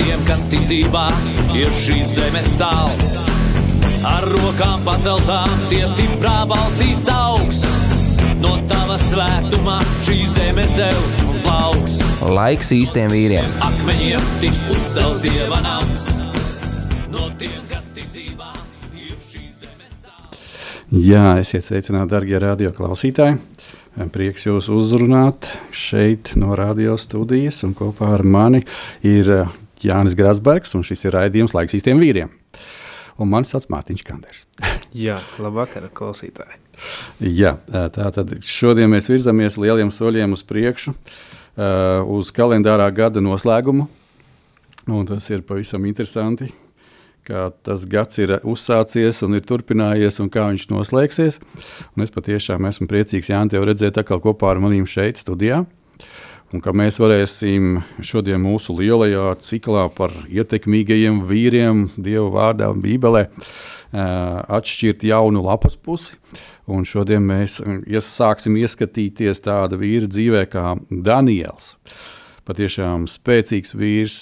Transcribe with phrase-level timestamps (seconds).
[0.00, 1.06] tiem, kas tic dzīvā,
[1.58, 3.16] ir šīs zemes sāls.
[4.08, 7.62] Ar rokām paceltām, tie stiprā balsīs augs.
[8.42, 12.00] No tava svētumā šī zeme zeus un plauks.
[12.26, 13.46] Laiks īstiem vīriem.
[13.62, 16.08] Akmeņiem tiks uzcelts dieva nams.
[17.12, 18.50] No tiem, kas tic dzīvā,
[18.98, 20.42] ir šīs zemes sāls.
[20.90, 23.38] Jā, esiet sveicināti, darbie radioklausītāji.
[24.12, 28.62] Prieks jūs uzrunāt šeit no radio studijas, un kopā ar mani
[29.04, 29.28] ir
[29.88, 32.32] Jānis Grasbergs, un šis ir raidījums Laiks īstiem vīriem.
[33.20, 34.46] Un mani sauc Mārtiņš Kanders.
[35.04, 36.58] Jā, labvakar, klausītāji.
[37.20, 43.86] Jā, tā tad šodien mēs virzamies lieliem soļiem uz priekšu, uh, uz kalendārā gada noslēgumu.
[44.90, 46.48] Un tas ir pavisam interesanti,
[47.28, 51.38] kā tas gads ir uzsācies un ir turpinājies, un kā viņš noslēgsies.
[51.94, 55.62] Un es patiešām esmu priecīgs, Jānis, tev redzēt atkal kopā ar maniem šeit, studijā.
[56.52, 63.24] Un ka mēs varēsim šodien mūsu lielajā ciklā par ietekmīgajiem vīriem, Dieva vārdā Bībelē,
[63.92, 66.18] atšķirt jaunu lapas pusi.
[66.68, 67.62] Un šodien mēs
[68.04, 71.72] sāksim ieskatīties tāda vīra dzīvē kā Daniels.
[72.42, 74.14] Patiešām spēcīgs vīrs,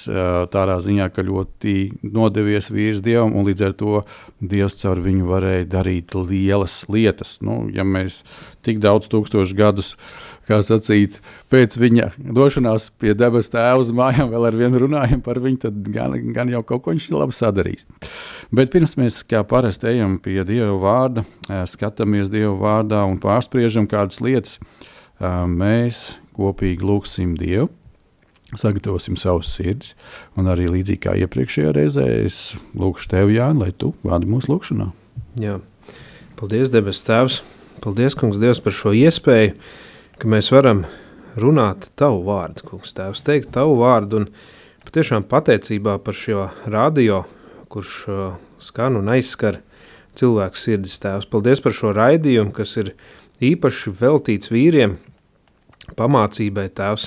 [0.52, 4.02] tādā ziņā, ka ļoti nodevies vīrs dievam, un līdz ar to
[4.38, 7.38] dievs caur viņu varēja darīt lielas lietas.
[7.42, 8.22] Nu, ja mēs
[8.66, 11.20] tik daudz tūkstošu gadus uh, kā sacīt,
[11.52, 15.80] pēc viņa došanās pie debesu tēva uz mājām, vēl ar vienu runājam par viņu, tad
[15.94, 17.86] gan, gan jau kaut ko viņš labi sadarīs.
[18.54, 21.26] Bet pirms mēs kā parasti ejam pie Dieva vārda,
[21.70, 24.58] skatāmies Dieva vārdā un pārspriežam kādas lietas,
[25.20, 27.70] mēs kopīgi lūgsim Dievu.
[28.50, 29.92] Sagatavosim savus sirdis,
[30.34, 34.88] un arī līdzīgi kā iepriekšējā reizē, es lūgšu tevi, Jānis, lai tu vādi mūsu lūgšanā.
[35.38, 35.60] Jā.
[36.40, 37.44] Paldies, debes Tēvs!
[37.84, 39.54] Paldies, Kungs, Dievs, par šo iespēju!
[40.20, 40.82] Ka mēs varam
[41.40, 44.26] runāt tavu vārdu, kungs, tēvs, teikt tavu vārdu, un
[44.84, 47.22] patiešām pateicībā par šo radio,
[47.72, 48.24] kurš uh,
[48.60, 49.62] skan un aizskar
[50.18, 51.28] cilvēku sirdis tēvs.
[51.30, 52.92] Paldies par šo raidījumu, kas ir
[53.40, 54.98] īpaši veltīts vīriem,
[55.96, 57.06] pamācībai tēvs,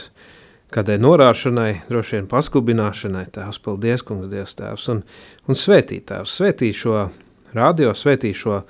[0.73, 3.61] kādai norāšanai, droši vien paskubināšanai tēvs.
[3.61, 5.03] Paldies, kungs, Dievs tēvs, un,
[5.45, 7.05] un svētī tēvs, svētī šo
[7.53, 8.63] radio, svētī šo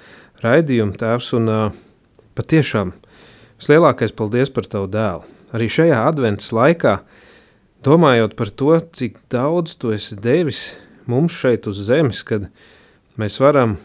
[0.43, 1.63] raidījumu tēvs, un uh,
[2.35, 2.91] patiešām
[3.63, 5.21] Vislielākais paldies par tavu dēlu.
[5.55, 6.97] Arī šajā adventas laikā,
[7.87, 10.73] domājot par to, cik daudz tu esi devis
[11.07, 12.49] mums šeit uz zemes, kad
[13.15, 13.77] mēs varam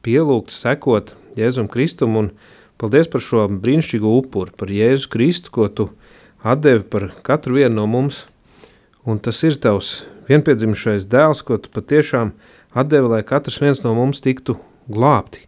[0.00, 2.30] pielūgt, sekot Jēzum Kristum un
[2.80, 5.90] paldies par šo brīnišķīgo upuru, par Jēzu Kristu, ko tu
[6.40, 8.22] atdevi par katru vienu no mums.
[9.04, 9.98] Un tas ir tavs
[10.32, 12.32] vienpiedzimušais dēls, ko tu patiešām
[12.72, 14.56] atdevi, lai katrs viens no mums tiktu
[14.88, 15.44] glābti.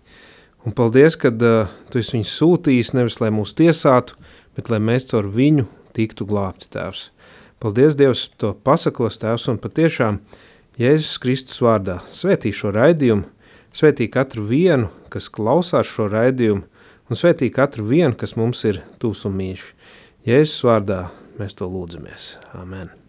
[0.62, 4.14] Un paldies, ka uh, tu esi viņu sūtījis nevis, lai mūs tiesātu,
[4.56, 7.08] bet lai mēs caur viņu tiktu glābti, Tēvs.
[7.62, 10.20] Paldies, Dievs, to pasakos, Tēvs, un patiešām
[10.78, 13.26] Jēzus Kristus vārdā svētī šo raidījumu,
[13.74, 16.64] svētī katru vienu, kas klausās šo raidījumu,
[17.10, 19.68] un svētī katru vienu, kas mums ir tūs un mīļš.
[20.30, 21.04] Jēzus vārdā
[21.38, 22.36] mēs to lūdzamies.
[22.54, 23.01] Amen.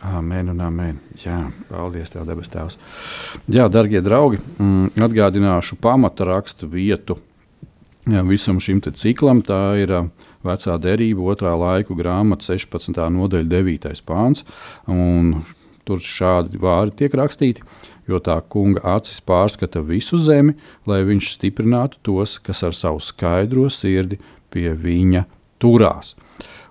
[0.00, 0.96] Amen un amen.
[1.20, 2.78] Jā, paldies, Tev, debes Tēvs.
[3.52, 7.18] Jā, darbie draugi, mm, atgādināšu pamata rakstu vietu
[8.08, 9.42] jā, visam šim ciklam.
[9.44, 9.92] Tā ir
[10.46, 12.96] vecā derība, otrā laiku grāmata, 16.
[13.12, 14.00] nodaļa, 9.
[14.08, 14.44] pāns.
[15.84, 17.64] Tur šādi vārdi tiek rakstīti,
[18.08, 20.54] jo tā kunga acis pārskata visu zemi,
[20.86, 24.20] lai viņš stiprinātu tos, kas ar savu skaidro sirdi
[24.52, 25.24] pie viņa
[25.60, 26.14] turās.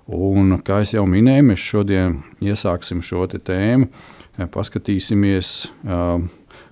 [0.10, 3.90] Un, kā jau minēju, mēs šodien iesāksim šo tēmu.
[4.50, 5.70] Paskatīsimies,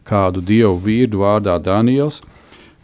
[0.07, 2.21] kādu dievu vīru vārdā Daniels,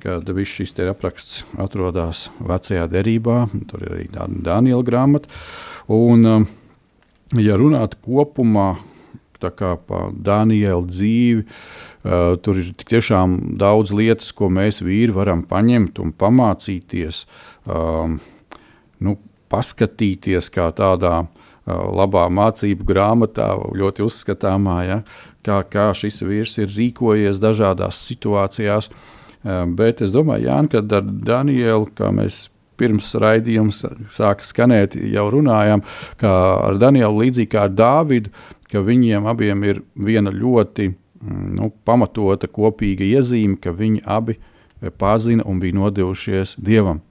[0.04, 5.32] kad viss šis apraksts atrodas vecajā derībā, tur ir arī tāda Daniela grāmata.
[5.88, 6.46] Un,
[7.40, 8.76] ja runāt kopumā
[9.40, 11.48] par Daniela dzīvi,
[12.04, 17.22] Uh, tur ir tiešām daudz lietas, ko mēs vīri varam paņemt un pamācīties.
[17.64, 18.18] Um,
[19.00, 19.14] nu,
[19.54, 21.22] paskatīties kā tādā
[21.68, 25.02] labā mācību grāmatā, ļoti uzskatāmā, ja,
[25.46, 28.90] kā, kā šis vīrs ir rīkojies dažādās situācijās.
[29.44, 32.48] Bet es domāju, Jāni, ka ar Danielu, kā mēs
[32.80, 35.84] pirms raidījums sāka skanēt, jau runājām,
[36.20, 36.32] ka
[36.70, 38.34] ar Danielu līdzīgi kā ar Dāvidu,
[38.72, 44.40] ka viņiem abiem ir viena ļoti mm, nu, pamatota kopīga iezīme, ka viņi abi
[45.00, 47.04] pazina un bija nodevušies Dievam.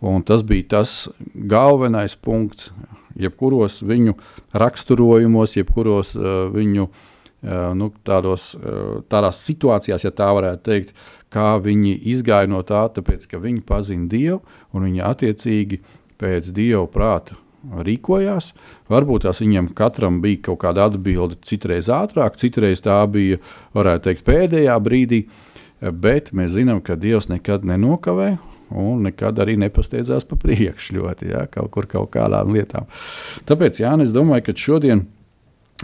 [0.00, 2.70] Un tas bija tas galvenais punkts,
[3.18, 4.14] jebkuros viņu
[4.54, 10.94] raksturojumos, jebkuros uh, viņu uh, nu, tādos, uh, tādās situācijās, ja tā varētu teikt,
[11.34, 14.40] kā viņi izgāja no tā, tāpēc ka viņi pazina Dievu
[14.72, 15.82] un viņi attiecīgi
[16.18, 17.36] pēc Dieva prāta
[17.84, 18.52] rīkojās.
[18.90, 23.40] Varbūt tās viņam katram bija kaut kāda atbilde, citreiz ātrāk, citreiz tā bija,
[23.76, 25.24] varētu teikt, pēdējā brīdī.
[25.78, 28.36] Bet mēs zinām, ka Dievs nekad nenokavē
[28.70, 32.88] un nekad arī nepasteidzās pa priekšu ļoti, ja, kaut kur kaut kādām lietām.
[33.48, 35.06] Tāpēc, Jā, es domāju, ka šodien,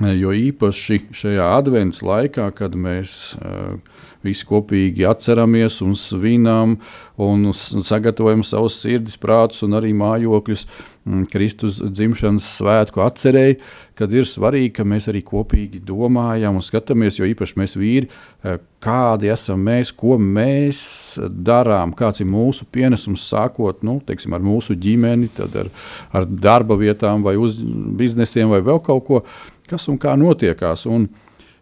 [0.02, 3.76] jo īpaši šajā adventas laikā, kad mēs uh,
[4.24, 6.78] visi kopīgi atceramies un svinam
[7.20, 13.58] un sagatavojam savus sirdis, prātus un arī mājokļus mm, Kristus dzimšanas svētku atcerēji,
[13.98, 18.56] kad ir svarīgi, ka mēs arī kopīgi domājam un skatāmies, jo īpaši mēs vīri, eh,
[18.84, 24.76] kādi esam mēs, ko mēs darām, kāds ir mūsu pienesums sākot nu, teiksim, ar mūsu
[24.76, 25.68] ģimeni, ar,
[26.12, 29.22] ar darba vietām vai uz biznesiem vai vēl kaut ko,
[29.68, 30.86] kas un kā notiekās.
[30.86, 31.08] Un,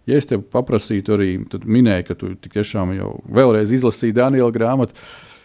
[0.02, 1.28] Ja es tev paprasītu, arī
[1.62, 4.96] minēju, ka tu tiešām jau vēlreiz izlasīji Daniela grāmatu,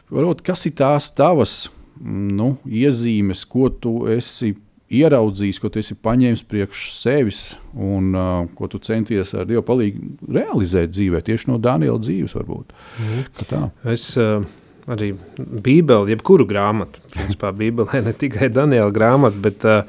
[0.10, 1.68] varbūt, kas ir tās tavas
[2.04, 4.54] nu, iezīmes, ko tu esi
[4.88, 7.42] ieraudzījis, ko tu esi paņēmis priekš sevis
[7.74, 12.36] un uh, ko tu centies ar Dievu palīdzību realizēt dzīvē, tieši no Daniela dzīves.
[12.38, 12.72] Varbūt,
[13.04, 13.66] mm.
[13.92, 14.46] Es uh,
[14.88, 19.84] arī Bībeli, jebkuru grāmatu, principā Bībelē ne tikai Daniela grāmatu, bet uh,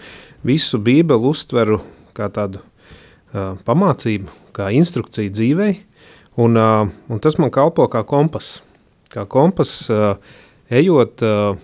[0.46, 1.78] visu Bībeli uztveru
[2.18, 5.78] kā tādu uh, pamācību, kā instrukciju dzīvei,
[6.42, 8.56] un, uh, un tas man kalpo kā kompas.
[9.14, 10.18] Kā kompas, uh,
[10.74, 11.54] ejot uh,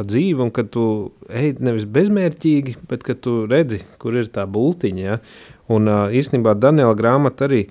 [0.00, 4.46] pa dzīvi, un kad tu ej nevis bezmērķīgi, bet kad tu redzi, kur ir tā
[4.48, 5.02] bultiņa.
[5.04, 5.18] Ja?
[5.68, 7.66] Un īstenībā Daniela grāmata arī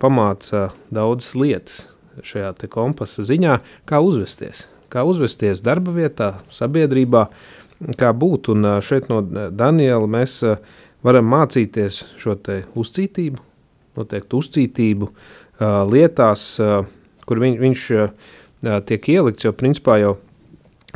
[0.00, 1.82] pamāca daudzas lietas
[2.24, 4.64] šajā kompasa ziņā, kā uzvesties.
[4.88, 7.26] Kā uzvesties darba vietā, sabiedrībā,
[8.00, 8.48] kā būt.
[8.54, 10.40] Un šeit no Daniela mēs
[11.04, 12.38] varam mācīties šo
[12.80, 13.44] uzcītību,
[13.98, 15.10] noteikti uzcītību
[15.92, 16.48] lietās,
[17.28, 17.84] kur viņ, viņš
[18.88, 20.16] tiek ielikts, jo principā jau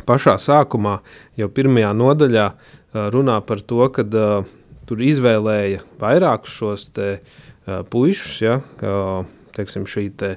[0.07, 0.97] pašā sākumā,
[1.37, 2.47] jau pirmajā nodaļā
[3.13, 4.05] runā par to, ka
[4.89, 7.09] tur izvēlēja vairākus šos te
[7.65, 8.59] puišus, ja,
[9.55, 10.35] teiksim šī te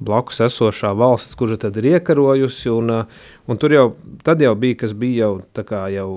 [0.00, 3.04] blakus esošā valsts, kura tad ir iekarojusi, un,
[3.46, 3.86] un tur jau,
[4.24, 6.10] jau bija, kas bija jau tā kā jau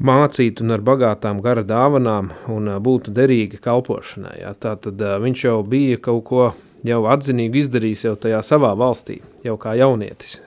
[0.00, 4.38] mācīt un ar bagātām gara dāvanām un būtu derīgi kalpošanai.
[4.40, 4.54] Ja?
[4.56, 6.50] Tā tad viņš jau bija kaut ko
[6.86, 10.38] jau atzinīgi izdarījis jau tajā savā valstī, jau kā jaunietis.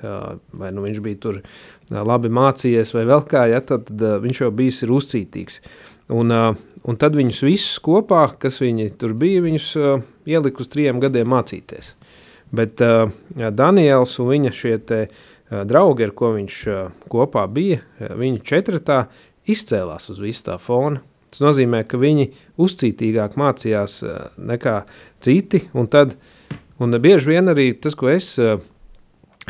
[0.58, 1.42] Vai nu viņš bija tur
[1.94, 5.60] labi mācījies vai vēl kā, ja, tad, tad viņš jau bijis ir uzcītīgs.
[6.14, 9.70] Un, un tad viņus visus kopā, kas viņi tur bija, viņus
[10.30, 11.94] ielika uz trijiem gadiem mācīties.
[12.54, 12.82] Bet
[13.34, 15.06] Daniels un viņa šie te
[15.50, 16.60] draugi, ar ko viņš
[17.12, 19.06] kopā bija, viņi četratā
[19.50, 21.02] izcēlās uz visu tā fona.
[21.34, 22.28] Tas nozīmē, ka viņi
[22.62, 24.76] uzcītīgāk mācījās eh, nekā
[25.26, 26.14] citi, un tad,
[26.78, 28.60] un bieži vien arī tas, ko es eh,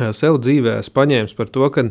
[0.00, 1.90] sev dzīvē esmu paņēmis par to, ka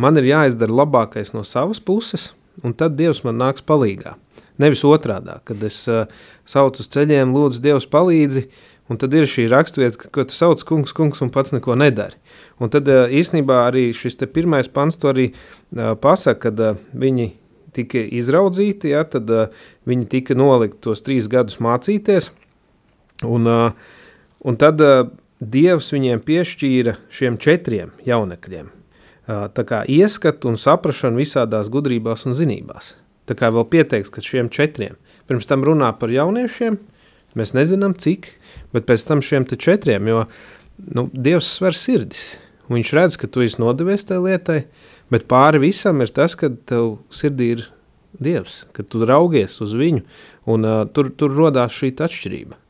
[0.00, 2.30] man ir jāizdara labākais no savas puses,
[2.64, 4.16] un tad Dievs man nāks palīgā.
[4.62, 6.06] Nevis otrādā, kad es uh,
[6.46, 8.44] saucu uz ceļiem, lūdzu, Dievs palīdzi,
[8.88, 12.14] un tad ir šī rakstvieta, ka tu sauc kungs, kungs un pats neko nedari.
[12.62, 15.32] Un tad īstenībā arī šis pirmais pants to arī
[15.74, 17.32] pasaka, kad viņi
[17.74, 19.52] tika izraudzīti, ja, tad uh,
[19.88, 22.30] viņi tika nolikti tos trīs gadus mācīties,
[23.26, 23.92] un, uh,
[24.44, 25.04] un tad uh,
[25.44, 32.94] Dievs viņiem piešķīra šiem četriem jaunekļiem, uh, ieskatu un saprašanu visādās gudrībās un zinībās.
[33.28, 34.96] Tā kā vēl pieteiks, ka šiem četriem,
[35.28, 36.78] pirms tam runā par jauniešiem,
[37.34, 38.30] mēs nezinām cik,
[38.72, 40.24] bet pēc tam šiem četriem, jo
[40.94, 42.36] nu, Dievs sver sirdis,
[42.70, 46.50] viņš redz, ka tu esi nodevies tai lietai, uh, Bet pāri visam ir tas, ka
[46.68, 47.64] tev sirdī ir
[48.14, 50.04] Dievs, ka tu raugies uz viņu,
[50.54, 52.60] un uh, tur, tur rodās šī atšķirība.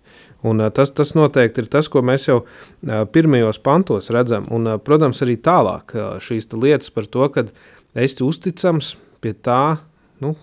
[0.45, 4.71] Un, uh, tas, tas noteikti ir tas, ko mēs jau uh, pirmajos pantos redzam, un,
[4.73, 7.47] uh, protams, arī tālāk uh, šīs lietas par to, ka
[7.95, 9.77] esi uzticams pie tā,
[10.25, 10.35] nu,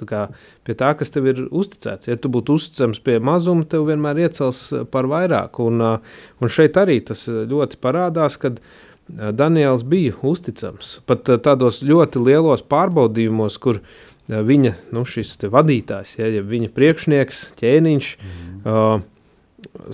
[0.00, 0.26] tā kā,
[0.66, 2.10] pie tā, kas tev ir uzticēts.
[2.10, 7.00] Ja tu būtu uzticams pie mazuma, tev vienmēr iecels par vairāk, un, un šeit arī
[7.06, 8.58] tas ļoti parādās, kad
[9.34, 10.98] Daniels bija uzticams.
[11.08, 13.80] Pat tādos ļoti lielos pārbaudījumos, kur
[14.30, 15.04] viņa nu,
[15.50, 18.60] vadītājs, ja, ja viņa priekšnieks, ķēniņš, mm.
[18.64, 19.00] uh,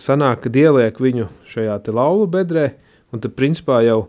[0.00, 2.70] sanāk, kad ieliek viņu šajā lauva bedrē,
[3.12, 4.06] un tad principā jau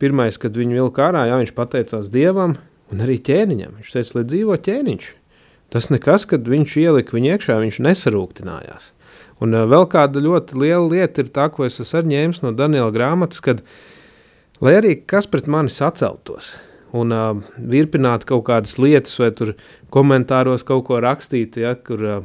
[0.00, 2.56] pirmais, kad viņu vilka ārā, jā, viņš pateicās Dievam
[2.90, 3.78] un arī ķēniņam.
[3.80, 5.10] Viņš teica, lai dzīvo ķēniņš.
[5.70, 8.90] Tas nekas, kad viņš ielika viņu iekšā, viņš nesarūktinājās.
[9.40, 12.90] Un uh, vēl kāda ļoti liela lieta ir tā, ko es esmu ņēmis no Daniela
[12.94, 13.62] grāmatas, kad,
[14.60, 16.54] lai arī kas pret mani saceltos,
[16.96, 19.54] un uh, virpināt kaut kādas lietas, vai tur
[19.94, 22.22] komentāros kaut ko rakstīt, ja, kur uh,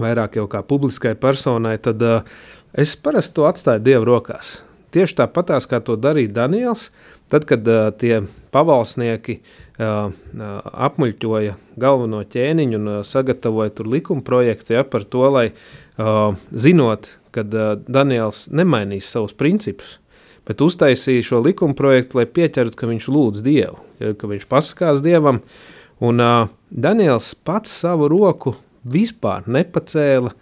[0.00, 2.38] vairāk jau kā publiskai personai, tad uh,
[2.76, 4.60] es parasti to atstāju Dieva rokās.
[4.94, 6.88] Tieši tāpatās, kā to darīja Daniels,
[7.32, 8.22] tad, kad uh, tie
[8.54, 10.12] pavalsnieki uh,
[10.88, 17.10] apmuļķoja galveno ķēniņu un uh, sagatavoja tur likuma projektu ja, par to, lai uh, zinot,
[17.34, 19.98] ka uh, Daniels nemainīs savus principus,
[20.46, 23.80] bet uztaisīja šo likuma projektu, lai pieķertu, ka viņš lūdz Dievu,
[24.18, 25.42] ka viņš pasakās Dievam,
[26.04, 30.32] un uh, Daniels pats savu roku vispār nepacēla,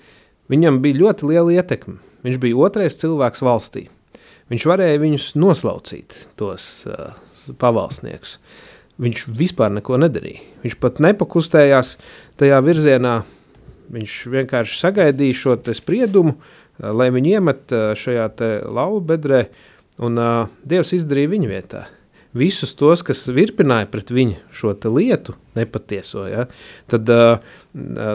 [0.52, 3.86] viņam bija ļoti liela ietekme, viņš bija otrais cilvēks valstī,
[4.52, 7.14] viņš varēja viņus noslaucīt, tos uh,
[7.60, 8.38] pavalsniekus,
[9.02, 11.96] viņš vispār neko nedarīja, viņš pat nepakustējās
[12.40, 13.22] tajā virzienā,
[13.92, 16.38] Viņš vienkārši sagaidīja šo spriedumu,
[16.80, 18.28] lai viņi iemet šajā
[18.72, 19.44] lauva bedrē,
[20.02, 21.84] un uh, Dievs izdarīja viņu vietā.
[22.34, 26.48] Visus tos, kas virpināja pret viņu šo lietu, nepatieso, ja,
[26.90, 27.38] tad uh,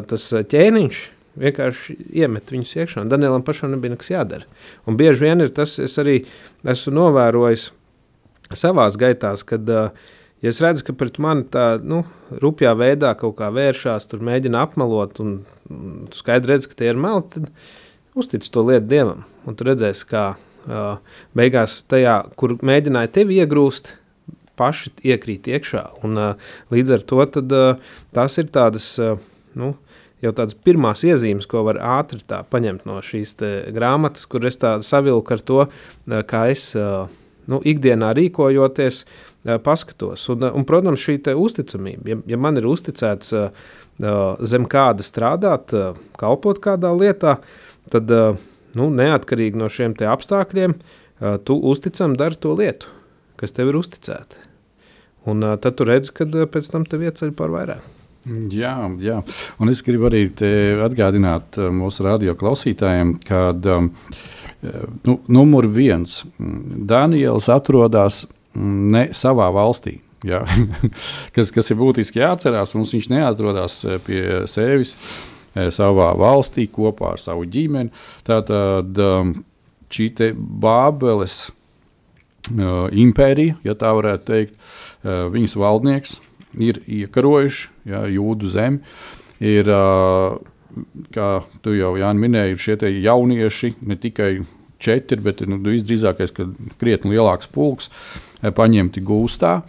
[0.10, 1.00] tas ķēniņš
[1.40, 3.06] vienkārši iemet viņus iekšā.
[3.08, 4.48] Danielam pašam nebija nekas jādara.
[4.90, 6.24] Un bieži vien ir tas, es arī
[6.68, 7.70] esmu novērojis
[8.58, 9.94] savās gaitās, kad uh,
[10.44, 12.04] ja es redzu, ka pret mani tā nu,
[12.44, 15.40] rupjā veidā kaut kā vēršās, tur mēģina apmelot, un,
[15.72, 17.50] un skaidri redz, ka tie ir meli, tad
[18.20, 19.26] uztic to lietu dievam.
[19.48, 20.26] Un tu redzēsi, kā
[21.38, 23.94] beigās tajā, kur mēģināja tevi iegrūst,
[24.60, 25.84] paši iekrīt iekšā.
[26.06, 29.16] Un, uh, līdz ar to tad, uh, tas ir tādas, uh,
[29.60, 29.74] nu,
[30.24, 33.38] jau tādas pirmās iezīmes, ko var ātri paņemt no šīs
[33.76, 37.08] grāmatas, kur es tā savilku ar to, uh, kā es uh,
[37.50, 39.30] nu, ikdienā rīkojoties, uh,
[39.64, 40.28] paskatos.
[40.34, 43.34] Un, un, protams, šī uzticamība, ja, ja man ir uzticēts
[44.48, 45.74] zem kāda strādāt,
[46.16, 47.34] kalpot kādā lietā,
[47.92, 48.14] tad
[48.78, 50.76] nu, neatkarīgi no šiem apstākļiem,
[51.48, 52.92] tu uzticam dari to lietu,
[53.40, 54.46] kas tev ir uzticēta.
[55.30, 57.88] Un tad tu redzi, kad pēc tam tev ieceļ par vairāk.
[58.54, 59.22] Jā, jā,
[59.64, 60.26] un es gribu arī
[60.86, 68.26] atgādināt mūsu radio klausītājiem, ka nu, numur viens Daniels atrodas
[68.60, 70.00] ne savā valstī.
[71.36, 77.22] Kas, kas ir būtiski jāatcerās, mums viņš neatrodas pie sevis eh, savā valstī kopā ar
[77.22, 77.94] savu ģimeni.
[78.28, 79.34] Tātad um,
[79.90, 86.20] šī Bābeles uh, impērija, ja tā varētu teikt, uh, viņas valdnieks
[86.60, 88.82] ir iekarojuši ja, jūdu zemi.
[89.40, 90.40] Ir, uh,
[91.16, 91.30] kā
[91.64, 94.32] tu jau Jāni, minēji, šie jaunieši ne tikai
[94.80, 96.48] četri, bet nu, visdrīzākais, ka
[96.80, 97.90] krietni lielāks pulks
[98.40, 99.60] paņemti gūstā.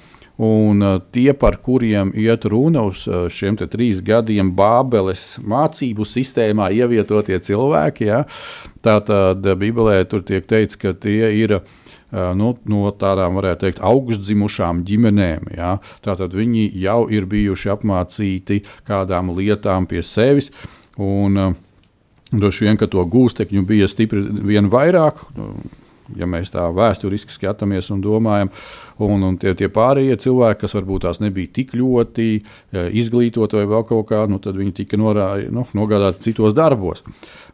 [0.40, 6.70] Un uh, tie, par kuriem iet runa uz uh, šiem trīs gadiem Bābeles mācību sistēmā,
[6.72, 8.22] ievietotie cilvēki, ja,
[8.80, 14.84] tātad Bībelē tur tiek teikts, ka tie ir uh, nu, no tādām, varētu teikt, augstdzimušām
[14.88, 15.50] ģimenēm.
[15.58, 15.76] Ja.
[16.04, 20.54] Tātad viņi jau ir bijuši apmācīti kādām lietām pie sevis.
[20.96, 21.58] Un,
[22.30, 25.24] Droši vien, ka to gūstekņu bija stipri vien vairāk.
[26.18, 28.50] Ja mēs tā vēsturiski skatāmies un domājam,
[29.02, 32.28] un, un tie, tie pārējie cilvēki, kas varbūt tās nebija tik ļoti
[33.00, 37.04] izglītoti vai vēl kaut kā, nu, tad viņi tika norā, nu, nogādāti citos darbos.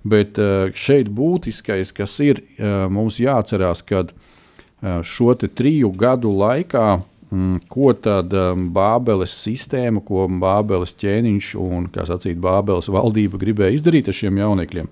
[0.07, 6.89] Bet eh, šeit būtiskais, kas ir eh, mums jāatcerās, kad eh, šo triju gadu laikā
[7.27, 8.31] Mm, ko tad
[8.71, 14.91] Bābeles sistēma, ko Bābeles ķēniņš un sacīt, Bābeles valdība gribēja izdarīt ar šiem jaunekļiem?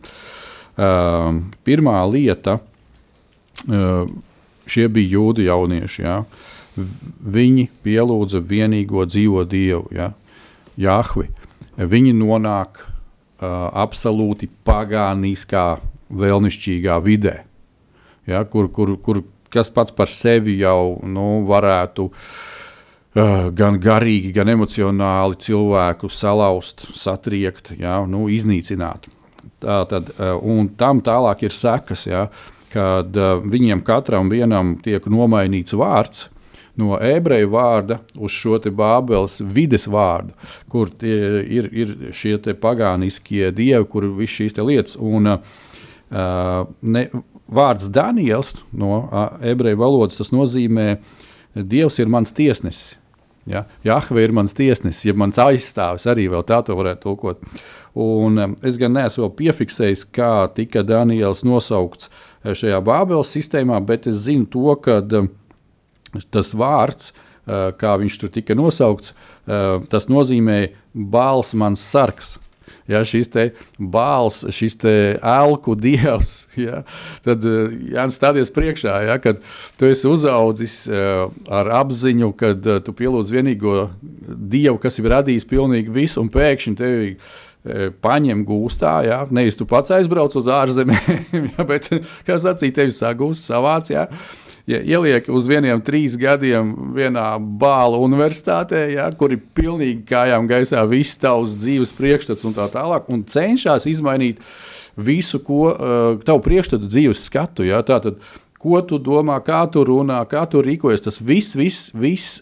[1.68, 2.56] Pirmā lieta,
[3.62, 6.02] šie bija jūdi jaunieši.
[6.04, 6.18] Ja?
[6.75, 10.12] Viņi pielūdza vienīgo dzīvo dievu, ja?
[10.80, 11.28] Jahvi.
[11.78, 15.78] Viņi nonāk uh, absolūti pagāniskā,
[16.14, 17.38] vēlnišķīgā vidē,
[18.30, 18.42] ja?
[18.46, 19.23] kur, kur, kur
[19.54, 27.75] kas pats par sevi jau nu, varētu uh, gan garīgi, gan emocionāli cilvēku salauzt, satriekt,
[27.78, 29.08] ja, nu, iznīcināt.
[29.62, 32.26] Tā tad, uh, un tam tālāk ir sekas, ja,
[32.75, 36.28] kad uh, viņiem katram vienam tiek nomainīts vārds.
[36.75, 40.35] No ebreju vārda uz šo Bābeles vides vārdu,
[40.69, 44.97] kur ir, ir šie pagāniskie dievi, kur ir visas šīs lietas.
[44.99, 47.04] Un, uh, ne,
[47.47, 49.04] vārds Daniels no
[49.43, 50.99] ebreju valodas nozīmē,
[51.54, 52.97] Dievs ir mans tiesnesis.
[53.47, 53.64] Ja?
[53.85, 57.45] Jahve ir mans tiesnesis, ja mans aizstāvis arī vēl tā to varētu tulkot.
[57.95, 62.11] Un es gan neesmu piefiksējis, kā tika Daniels nosaukts
[62.44, 65.00] šajā Bābeles sistēmā, bet es zinu to, ka
[66.34, 67.12] tas vārds,
[67.44, 69.12] kā viņš tur tika nosaukts,
[69.92, 70.58] tas nozīmē
[70.94, 72.38] bāls mans sargs.
[72.88, 73.30] ja, šis
[73.78, 76.82] bāls, šis elku dievs, ja,
[77.24, 79.40] tad Jānis stāties priekšā, ja, kad
[79.80, 83.88] tu esi uzaudzis uh, ar apziņu, ka uh, tu pielūdz vienīgo
[84.28, 87.16] dievu, kas ir radījis pilnīgi visu, un pēkšņi tevi
[88.04, 88.94] paņem gūstā.
[89.06, 89.21] Ja?
[89.33, 91.90] Nevis tu pats aizbrauc uz ārzemēm, ja, bet,
[92.26, 93.92] kā sacīja, tevi sagūst savāc.
[93.94, 94.09] Ja?
[94.68, 100.85] ja ieliek uz vieniem trīs gadiem vienā bāla universitātē, ja, kur ir pilnīgi kājām gaisā
[100.88, 104.40] viss tavs dzīves priekšstats un tā tālāk, un cenšas izmainīt
[104.94, 107.66] visu, ko uh, tavu priekšstatu dzīves skatu.
[107.66, 108.21] Ja, tātad,
[108.64, 111.04] ko tu domā, kā tu runā, kā tu rīkojies.
[111.04, 112.40] Tas viss, viss, viss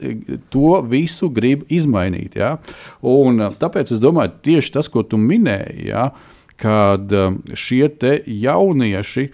[0.55, 2.38] to visu grib izmainīt.
[2.38, 2.55] Ja?
[3.02, 6.11] Un, uh, tāpēc es domāju, tieši tas, ko tu minēji, ja?
[6.62, 7.88] kad um, šie
[8.26, 9.31] jaunieši.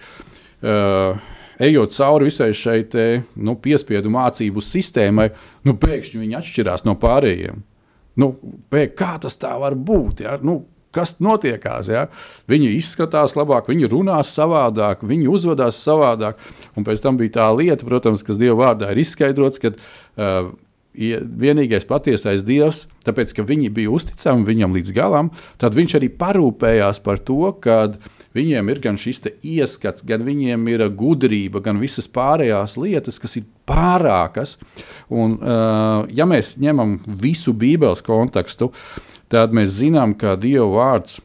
[0.59, 1.19] Uh,
[1.59, 3.05] ejot cauri visai šai te,
[3.35, 5.29] nu, piespiedu mācību sistēmai,
[5.67, 7.61] nu, pēkšņi viņi atšķirās no pārējiem.
[8.19, 8.33] Nu,
[8.71, 10.23] pēk, kā tas tā var būt?
[10.25, 10.37] Ja?
[10.43, 10.61] Nu,
[10.95, 11.89] kas notiekās.
[11.91, 12.07] Ja?
[12.49, 16.41] Viņi izskatās labāk, viņi runā savādāk, viņi uzvedās savādāk.
[16.77, 20.51] Un pēc tam bija tā lieta, protams, kas Dieva vārdā ir izskaidrots, ka uh,
[20.93, 27.03] vienīgais patiesais Dievs, tāpēc ka viņi bija uzticami viņam līdz galam, tad viņš arī parūpējās
[27.05, 32.05] par to, ka uh, Viņiem ir gan šis ieskats, gan viņiem ir gudrība, gan visas
[32.13, 34.57] pārējās lietas, kas ir pārākas.
[35.09, 38.69] Un, uh, ja mēs ņemam visu Bībeles kontekstu,
[39.31, 41.19] tad mēs zinām, ka Dieva vārds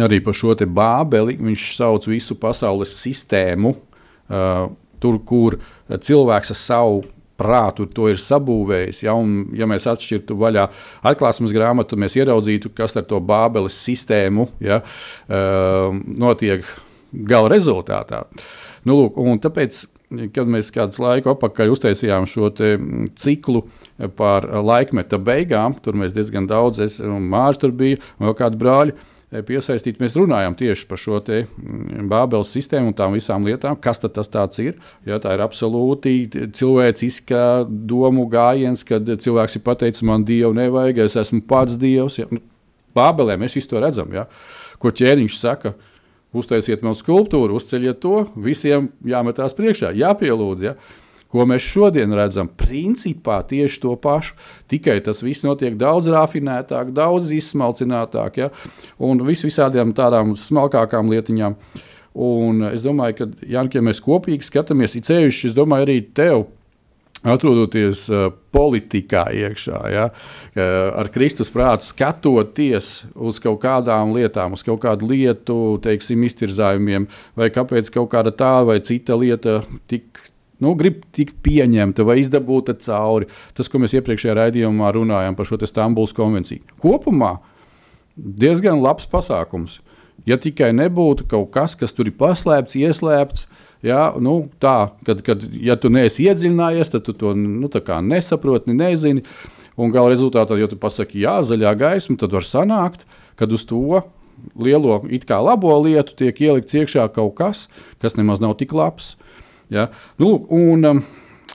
[0.00, 3.74] arī par šo bābeli sauc visu pasaules sistēmu.
[4.24, 4.70] Uh,
[5.04, 7.02] tur, kur cilvēks ar savu
[7.38, 9.02] prātu to ir sabūvējis.
[9.04, 10.68] Ja, un, ja mēs atšķirtu vaļā
[11.10, 16.66] atklāsmes grāmatu, mēs ieraudzītu, kas ar to Bābeles sistēmu ja, uh, notiek
[17.12, 18.24] gala rezultātā.
[18.86, 19.84] Nu, lūk, tāpēc,
[20.34, 22.50] kad mēs kādus laiku atpakaļ uztaisījām šo
[23.18, 23.64] ciklu
[24.18, 28.58] par laikmeta beigām, tur mēs diezgan daudz, es un Mārcis tur bija, un vēl kādi
[28.60, 28.96] brāļi
[29.42, 29.98] piesaistīt.
[30.02, 34.76] Mēs runājam tieši par šo mm, Bābeles sistēmu un tām visām lietām, kas tas ir.
[35.06, 41.16] Ja, tā ir absolūti cilvēciska domu gājiens, kad cilvēks ir pateicis, man dievu nevajag, es
[41.16, 42.20] esmu pats dievs.
[42.22, 42.28] Ja.
[42.30, 42.42] Nu,
[42.94, 44.28] Bābelē mēs visu to redzam, ja.
[44.78, 45.74] ko ķēniņš saka.
[46.34, 50.64] Uztaisiet man skulptūru, uzceļiet to, visiem jāmetās priekšā, jāpielūdz.
[50.66, 50.74] Ja.
[51.34, 54.36] Ko mēs šodien redzam, principā tieši to pašu,
[54.70, 58.52] tikai tas viss notiek daudz rafinētāk, daudz izsmalcinātāk, ja?
[59.02, 61.56] un vis visādām tādām smalkākām lietiņām.
[62.14, 66.44] Un es domāju, ka, Janka, ja mēs kopīgi skatāmies, ir ceļš, es domāju, arī tev
[67.24, 70.62] atrodoties uh, politikā iekšā, ja, uh,
[71.00, 77.50] ar Kristus prātu skatoties uz kaut kādām lietām, uz kaut kādu lietu, teiksim, iztirzājumiem, vai
[77.54, 80.20] kāpēc kaut kāda tā vai cita lieta tik
[80.64, 83.28] nu, grib tikt pieņemta vai izdabūta cauri.
[83.56, 86.64] Tas, ko mēs iepriekšējā raidījumā runājām par šo Stambulas konvenciju.
[86.82, 87.36] Kopumā
[88.16, 89.80] diezgan labs pasākums.
[90.28, 93.48] Ja tikai nebūtu kaut kas, kas tur ir paslēpts, ieslēpts,
[93.84, 97.68] ja, nu, tā, kad, kad ja tu neesi iedziļinājies, tad tu to nu,
[98.08, 99.24] nesaproti, nezini.
[99.74, 104.04] Un gala rezultātā, ja tu pasaki, jā, zaļā gaisma, tad var sanākt, kad uz to
[104.54, 107.66] lielo, it kā labo lietu tiek ielikts iekšā kaut kas,
[108.02, 109.16] kas nemaz nav tik labs.
[109.72, 109.88] Ja?
[110.20, 111.02] Nu, un, um,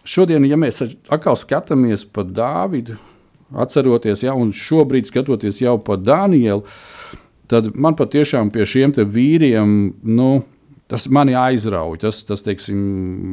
[0.08, 2.98] šodien, ja mēs atkal skatāmies pa Dāvidu,
[3.50, 6.63] atceroties, ja, un šobrīd skatoties jau pa Danielu,
[7.50, 9.76] tad man patiešām pie šiem vīriem.
[10.06, 10.32] Nu,
[10.89, 12.78] Tas mani aizrauja, tas, tas teiksim,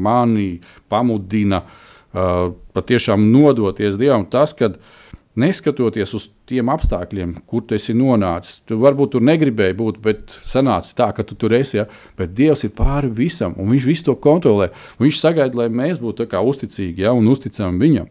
[0.05, 0.59] mani
[0.93, 4.27] pamudina uh, patiešām nodoties Dievam.
[4.29, 5.06] Tas, kad uh,
[5.41, 8.63] neskatoties uz tiem apstākļiem, kur tu esi nonācis.
[8.69, 11.79] Tu varbūt tur negribēji būt, bet sanāca tā, ka tu tur esi.
[11.81, 11.87] Ja?
[12.19, 14.71] Bet Dievs ir pāri visam, un Viņš visu to kontrolē.
[15.03, 17.13] Viņš sagaida, lai mēs būtu uzticīgi ja?
[17.13, 18.09] un uzticami Viņam.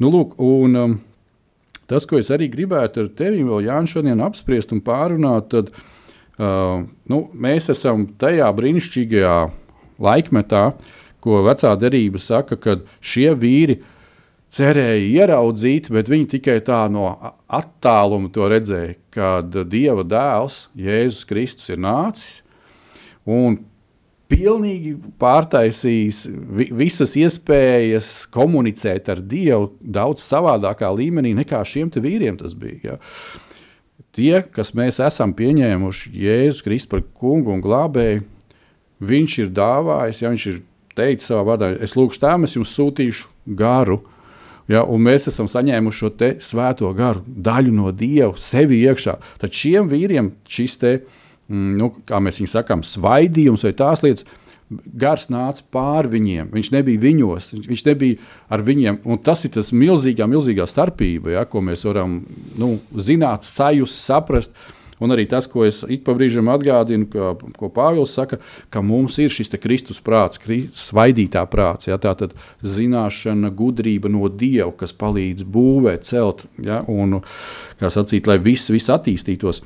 [0.00, 0.94] Nu, lūk, un, um,
[1.88, 6.84] tas, ko es arī gribētu ar tevi vēl Jānis šodien apspriest un pārunāt, tad uh,
[7.08, 9.36] nu, mēs esam tajā brīnišķīgajā
[10.04, 10.64] laikmetā,
[11.24, 13.92] ko vecā derība saka, ka šie vīri ir
[14.56, 17.10] cerēja ieraudzīt, bet viņi tikai tā no
[17.46, 22.42] attāluma to redzēja, kad Dieva dēls, Jēzus Kristus, ir nācis
[23.26, 23.58] un
[24.30, 26.24] pilnīgi pārtaisījis
[26.74, 32.96] visas iespējas komunicēt ar Dievu daudz savādākā līmenī nekā šiem vīriem tas bija.
[32.96, 32.96] Ja.
[34.16, 38.24] Tie, kas mēs esam pieņēmuši Jēzus Kristus par kungu un glābēju,
[39.06, 40.60] viņš ir dāvājis, ja viņš ir
[40.96, 44.00] teicis savā vārdā, es lūgšu tēmu, es jums sūtīšu garu,
[44.70, 46.10] Ja, mēs esam saņēmuši šo
[46.42, 49.14] svēto garu, daļu no Dieva, sevi iekšā.
[49.42, 50.96] Tad šiem vīriem šis te,
[51.46, 54.26] mm, nu, kā mēs viņiem sakām, svaidījums vai tās lietas,
[54.70, 56.50] gars nāca pāri viņiem.
[56.54, 58.18] Viņš nebija viņos, viņš nebija
[58.50, 58.98] ar viņiem.
[59.22, 62.18] Tas ir tas milzīgā, milzīgā starpība, ja, ko mēs varam
[62.58, 64.56] nu, zināt, sajust, saprast.
[65.02, 68.38] Un arī tas, ko es ik pa brīžam atgādinu, ka, ko Pāvils saka,
[68.72, 72.32] ka mums ir šis Kristus prāts, svaidītā prāts, ja, tā tad
[72.64, 77.20] zināšana, gudrība no Dieva, kas palīdz būvēt, celt, ja, un,
[77.80, 79.62] kā sacīt, lai viss, viss attīstītos.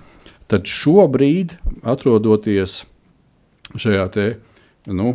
[0.50, 1.54] Tad šobrīd,
[1.86, 2.84] atrodoties
[3.78, 4.28] šajā te,
[4.90, 5.14] nu,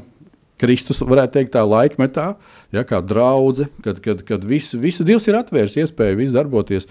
[0.61, 2.29] Kristus, varētu teikt, tā laikmetā,
[2.71, 6.87] ja, kā draudzene, kad, kad, kad viss, viss Dievs ir atvērs iespēju, viss darboties.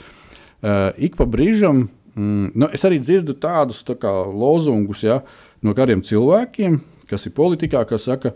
[0.64, 5.18] Uh, ik pa brīžam Mm, nu, es arī dzirdu tādus tā kā, lozungus ja,
[5.66, 6.78] no kādiem cilvēkiem,
[7.10, 8.30] kas ir politikā, kas saka,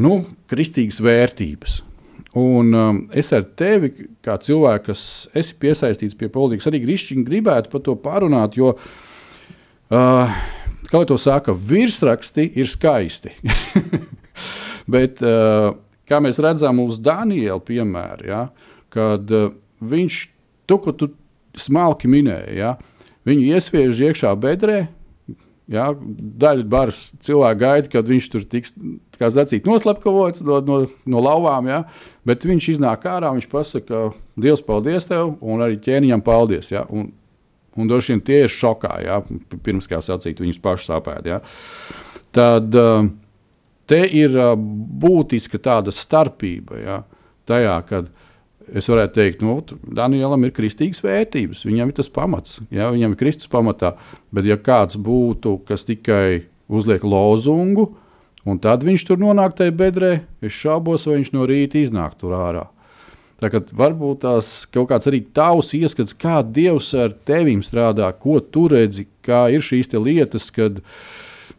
[0.00, 1.82] nu, kristīgas vērtības.
[2.40, 3.90] Un um, es ar tevi,
[4.24, 5.02] kā cilvēku, kas
[5.36, 8.72] esi piesaistīts pie politikas, arī gribētu gribētu par to parunāt, jo,
[9.92, 10.38] uh,
[10.88, 13.34] kā jau to saka, virsraksti ir skaisti.
[14.94, 15.74] Bet, uh,
[16.08, 18.40] kā mēs redzam, uz Daniela piemēra, ja,
[18.92, 19.52] kad uh,
[19.84, 20.22] viņš
[20.64, 21.10] to, ko tu
[21.60, 22.91] smalki minēji, ja, uh,
[23.28, 24.86] Viņu iesviež iekšā bedrē.
[25.70, 28.74] Ja, daļa baras cilvēku gaida, kad viņš tur tiks
[29.30, 31.78] zacīt, noslapkavots no, no, no lauvām, ja,
[32.26, 34.08] bet viņš iznāk ārā, viņš pasaka,
[34.42, 36.72] Dievs, paldies tev, un arī ķēniņam paldies.
[36.74, 37.12] Ja, un,
[37.78, 39.20] un droši vien tie ir šokā, ja,
[39.64, 41.30] pirms kā sacīt, viņus pašus sāpēt.
[41.30, 41.40] Ja.
[42.34, 43.06] Tad uh,
[43.88, 46.98] te ir uh, būtiska tāda starpība ja,
[47.48, 48.10] tajā, kad
[48.74, 49.56] es varētu teikt, nu,
[49.96, 53.94] Danielam ir kristīgas vērtības, viņam ir tas pamats, ja, viņam ir Kristus pamatā.
[54.34, 57.90] Bet, ja kāds būtu, kas tikai uzliek lozungu,
[58.48, 62.36] un tad viņš tur nonāk tajā bedrē, es šaubos, vai viņš no rīta iznāk tur
[62.38, 62.68] ārā.
[63.42, 68.68] Kā varbūt tās kaut kāds arī tavs ieskats, kā Dievs ar tevīm strādā, ko tu
[68.70, 70.78] redzi, kā ir šīs lietas, kad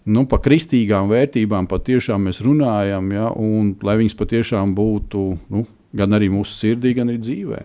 [0.06, 5.66] nu, par kristīgām vērtībām patiešām mēs runājam, ja, un lai viņas patiešām būtu nu,
[5.98, 7.64] gan arī mūsu sirdī, gan arī dzīvē.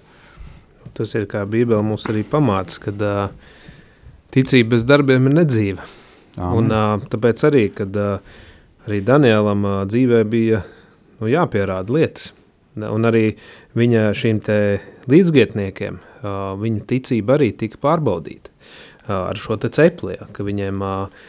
[0.96, 3.54] Tas ir kā Bībele mums arī pamāca, ka uh,
[4.34, 5.86] ticība bez darbiem ir nedzīva.
[6.38, 6.58] Amen.
[6.58, 8.42] Un, uh, tāpēc arī, kad uh,
[8.86, 10.62] arī Danielam uh, dzīvē bija
[11.18, 12.32] nu, jāpierāda lietas,
[12.78, 13.32] un arī
[13.78, 14.42] viņa šīm
[15.10, 21.26] līdzgietniekiem, uh, viņa ticība arī tika pārbaudīta uh, ar šo te cepli, ka viņiem uh,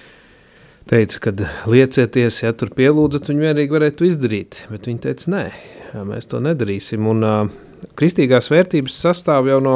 [0.90, 1.34] teica, ka
[1.70, 5.44] liecieties, ja tur pielūdzat, viņi vienīgi varētu izdarīt, bet viņi teica, nē,
[5.94, 7.08] mēs to nedarīsim.
[7.10, 9.76] Un, uh, kristīgās vērtības sastāv jau no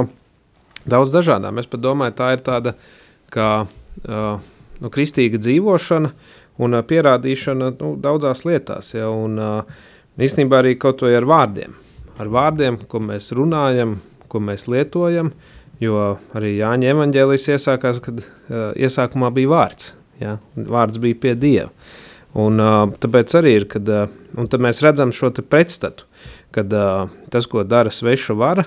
[0.90, 1.60] daudz dažādām.
[1.62, 2.76] Es pat domāju, tā ir tāda
[3.34, 4.38] kā uh,
[4.82, 6.12] nu, kristīga dzīvošana
[6.64, 8.94] un uh, pierādīšana nu, daudzās lietās.
[8.98, 11.76] Ja, un, uh, īstenībā arī kaut vai ar vārdiem.
[12.22, 13.98] Ar vārdiem, ko mēs runājam,
[14.30, 15.32] ko mēs lietojam,
[15.82, 15.98] jo
[16.38, 19.94] arī Jāņa evaņģēlijas iesākās, kad uh, iesākumā bija vārds.
[20.22, 21.72] Ja, vārds bija pie Dieva.
[22.40, 22.58] Un,
[22.98, 23.90] tāpēc arī ir, kad
[24.62, 26.08] mēs redzam šo pretstatu,
[26.54, 26.74] kad
[27.34, 28.66] tas, ko dara sveša vara,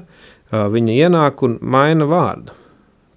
[0.53, 2.55] viņa ienāk un maina vārdu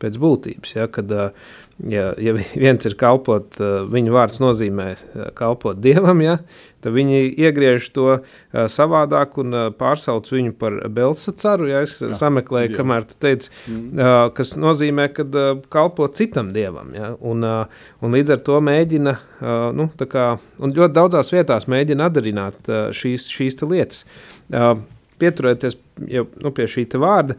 [0.01, 0.75] pēc būtības.
[0.77, 2.35] Ja, kad, ja, ja
[2.65, 3.59] viens ir kalpot,
[3.93, 4.89] viņa vārds nozīmē
[5.37, 6.39] kalpot dievam, ja,
[6.83, 8.19] tad viņi iegriež to
[8.51, 11.69] savādāk un pārsauc viņu par Belsacaru.
[11.71, 12.77] Ja, es jā, sameklēju, jā.
[12.79, 14.03] kamēr tu teici, mm.
[14.37, 15.35] kas nozīmē, kad
[15.73, 16.93] kalpot citam dievam.
[16.97, 19.17] Ja, un, un līdz ar to mēģina,
[19.77, 24.05] nu, kā, un ļoti daudzās vietās mēģina atdarināt šīs, šīs lietas
[25.19, 27.35] pieturēties jau, nu, pie šī vārda,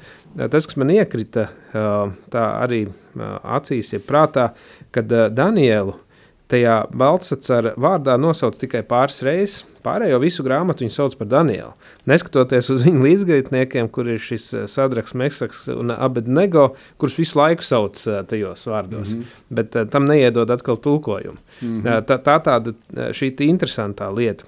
[0.53, 2.85] tas, kas man iekrita tā arī
[3.21, 4.51] acīs, ja prātā,
[4.95, 5.97] kad Danielu
[6.51, 11.73] tajā Baltsacara vārdā nosauc tikai pāris reizes, pārējo visu grāmatu viņu sauc par Danielu.
[12.11, 18.03] Neskatoties uz viņu līdzgaitniekiem, kur ir šis Sadraks, Meksaks un Abednego, kurus visu laiku sauc
[18.31, 19.43] tajos vārdos, mm -hmm.
[19.49, 21.39] bet tam neiedod atkal tulkojumu.
[21.63, 22.03] Mm -hmm.
[22.09, 24.45] tā, tā tāda šī interesantā lieta.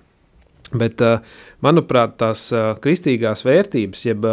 [0.72, 1.00] Bet,
[1.60, 4.24] manuprāt, tās kristīgās vērtības, jeb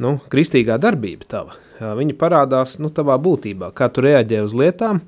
[0.00, 1.56] nu, kristīgā darbība tava,
[1.96, 5.00] viņi parādās nu, tavā būtībā, kā tu reaģē uz lietām,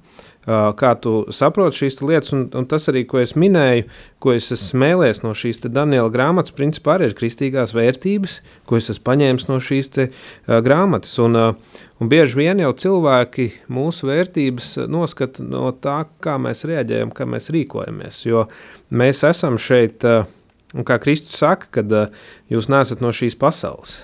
[0.46, 3.85] kā tu saproti šīs lietas, un, un tas arī, ko es minēju,
[4.22, 8.90] ko es esmu smēlējis no šīs Daniela grāmatas, principā arī ir kristīgās vērtības, ko es
[8.90, 11.14] esmu paņēmis no šīs te, uh, grāmatas.
[11.22, 17.14] Un, uh, un bieži vien jau cilvēki mūsu vērtības noskata no tā, kā mēs reaģējam,
[17.14, 18.48] kā mēs rīkojamies, jo
[18.90, 20.26] mēs esam šeit, uh,
[20.74, 24.00] un kā Kristus saka, kad uh, jūs neesat no šīs pasaules.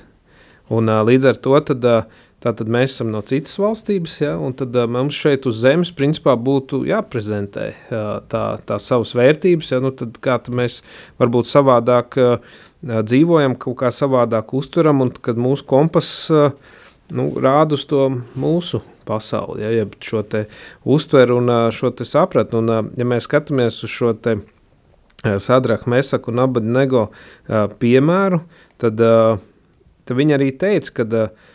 [0.70, 4.52] Un, uh, līdz ar to tad, uh, Tātad mēs esam no citas valstības, ja, un
[4.54, 9.80] tad uh, mums šeit uz zemes principā būtu jāprezentē uh, tā, tā savas vērtības, ja,
[9.82, 10.76] nu tad kā tad mēs
[11.18, 16.54] varbūt savādāk uh, dzīvojam, kaut kā savādāk uzturam, un kad mūsu kompas uh,
[17.10, 18.06] nu, rāda uz to
[18.38, 20.22] mūsu pasauli, ja, ja šo
[20.86, 24.38] uztveru un uh, šo sapratni, un uh, ja mēs skatāmies uz šo te
[25.26, 28.44] Sadraku, Mesaku un Abadnego uh, piemēru,
[28.78, 29.40] tad, uh,
[30.06, 31.54] tad viņi arī teica, ka uh,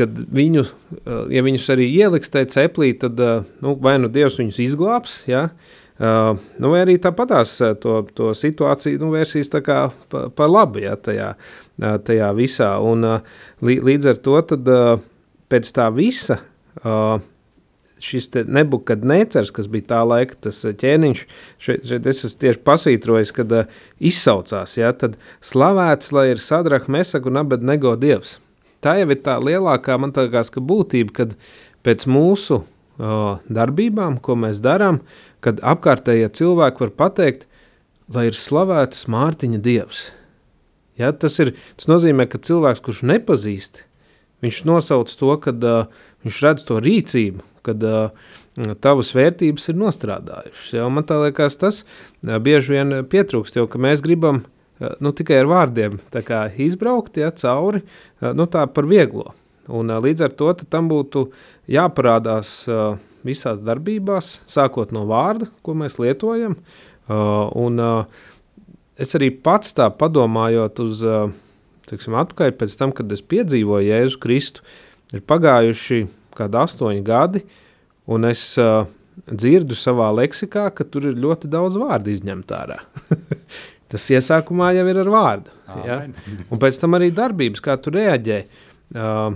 [0.00, 0.64] kad viņu,
[1.34, 3.20] ja viņus arī ieliks tajā ceplī, tad
[3.60, 5.48] nu, vai nu Dievs viņus izglābs, ja?
[5.48, 10.94] Uh, nu, vai arī tāpatās to, to situāciju nu, vērsīs kā pa, pa labi ja,
[10.96, 11.34] tajā,
[11.76, 12.70] tajā visā.
[12.80, 13.04] Un,
[13.60, 14.70] līdz ar to tad,
[15.52, 16.40] pēc tā visa
[18.00, 21.26] šis nebukadnecers, kas bija tā laika tas ķēniņš,
[21.60, 23.52] šeit, šeit es esmu tieši pasvītrojis, kad
[24.00, 28.38] izsaucās, ja, tad slavēts, lai ir sadrah mesak un abednego dievs
[28.84, 31.36] tā jau ir tā lielākā man liekas, būtība, kad
[31.86, 35.00] pēc mūsu uh, darbībām, ko mēs darām,
[35.44, 37.46] kad apkārtējie cilvēki var pateikt,
[38.12, 40.10] lai ir slavēts Mārtiņa dievs.
[40.98, 43.84] Ja, tas, ir, tas nozīmē, ka cilvēks, kurš nepazīst,
[44.44, 45.88] viņš nosauc to, kad uh,
[46.26, 48.32] viņš redz to rīcību, kad uh,
[48.84, 50.72] tavas vērtības ir nostrādājušas.
[50.76, 55.50] Ja, man liekas, tas uh, bieži vien pietrūkst, jo mēs gribam uh, nu, tikai ar
[55.50, 55.98] vārdiem
[56.64, 59.34] izbraukt ja, cauri eh, nu, par vieglo.
[59.68, 61.28] Un, eh, līdz ar to tam būtu
[61.70, 62.64] jāparādās
[63.22, 66.56] visās darbībās, sākot no vārda, ko mēs lietojam.
[67.10, 67.82] Un,
[68.98, 71.02] es arī pats tā padomājot uz
[71.90, 74.64] teiksim, atpakaļ pēc tam, kad es piedzīvoju Jēzu Kristu,
[75.14, 76.00] ir pagājuši
[76.38, 77.42] kādi astoņi gadi,
[78.10, 78.86] un es uh,
[79.28, 82.80] dzirdu savā leksikā, ka tur ir ļoti daudz vārdu izņemt ārā.
[83.90, 85.54] Tas iesākumā jau ir ar vārdu.
[85.86, 85.98] Ja?
[86.50, 88.38] Un pēc tam arī darbības, kā tu reaģē.
[88.94, 89.34] Uh,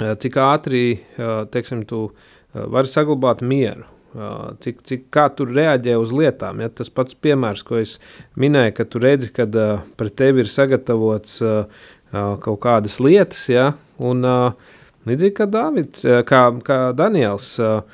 [0.00, 3.86] cik ātri uh, teiksim, tu uh, vari saglabāt mieru.
[4.10, 6.64] Uh, cik, cik kā tu reaģē uz lietām.
[6.64, 6.70] Ja?
[6.74, 7.98] Tas pats piemērs, ko es
[8.40, 13.44] minēju, ka tu redzi, kad uh, pret tevi ir sagatavots uh, uh, kaut kādas lietas,
[13.52, 13.68] ja?
[14.02, 14.74] un uh,
[15.06, 17.84] līdzīgi kā Dāvids, uh, kā, kā Daniels, uh,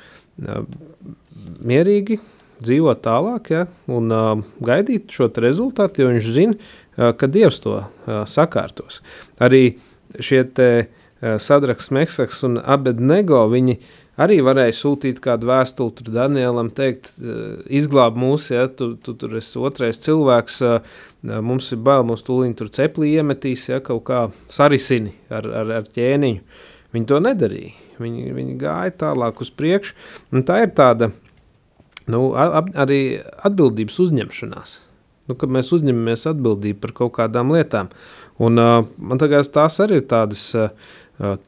[0.41, 0.65] uh,
[1.61, 2.17] mierīgi
[2.63, 7.79] dzīvot tālāk ja, un uh, gaidīt šo rezultātu, jo viņš zina, uh, ka Dievs to
[7.81, 9.01] uh, sakārtos.
[9.43, 9.77] Arī
[10.19, 13.77] šie te, uh, Sadraks, Meksaks un Abednego, viņi
[14.21, 19.61] arī varēja sūtīt kādu vēstuli Danielam, teikt, uh, izglāb mūs, ja tu, tu tur esi
[19.61, 21.03] otrais cilvēks, uh,
[21.43, 25.93] mums ir bail, mums tūlīt tur ceplī iemetīs, ja kaut kā sarisini ar, ar, ar
[25.93, 26.65] ķēniņu.
[26.95, 27.75] Viņi to nedarīja.
[27.97, 29.95] Viņi, viņi gāja tālāk uz priekšu,
[30.45, 31.09] tā ir tāda
[32.11, 33.01] nu, ab, arī
[33.47, 34.77] atbildības uzņemšanās.
[35.27, 37.91] Nu, kad mēs uzņemamies atbildību par kaut kādām lietām.
[38.39, 40.71] Un, uh, man liekas, tās arī ir tādas uh,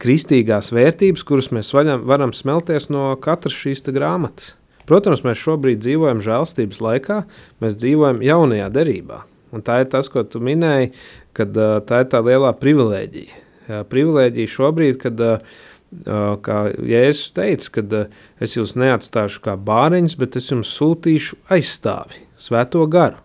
[0.02, 4.54] kristīgās vērtības, kuras mēs vaļam, varam smelties no katras šīs grāmatas.
[4.90, 7.20] Protams, mēs šobrīd dzīvojam žēlstības laikā,
[7.62, 9.20] mēs dzīvojam jaunajā derībā.
[9.54, 10.92] Un tā ir tas, ko tu minēji,
[11.36, 13.40] kad uh, tā ir tā lielā privilēģija.
[13.70, 17.94] Uh, privilēģija šobrīd, kad uh, kā Jēzus teica, kad
[18.42, 23.18] es jūs neatstāšu kā bāreņus, bet es jums sūtīšu aizstāvi, svēto garu.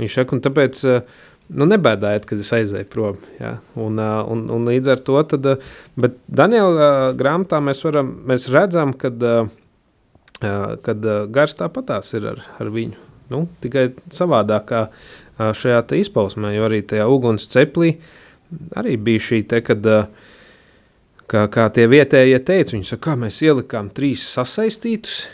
[0.00, 0.80] Viņš saka, un tāpēc
[1.52, 3.20] nu, nebēdājiet, kad es aizēju prom.
[3.40, 3.58] Ja?
[3.76, 5.50] Un, un, un līdz ar to, tad,
[6.00, 9.20] bet Daniela grāmatā mēs, varam, mēs redzam, kad,
[10.40, 13.08] kad gars tāpatās ir ar, ar viņu.
[13.32, 14.86] Nu, tikai savādākā
[15.56, 17.94] šajā izpausmē, jo arī tajā uguns ceplī
[18.76, 20.08] arī bija šī te, kad uh,
[21.30, 25.26] kā, kā tie vietējie teica, viņi saka, kā mēs ielikām trīs sasaistītus,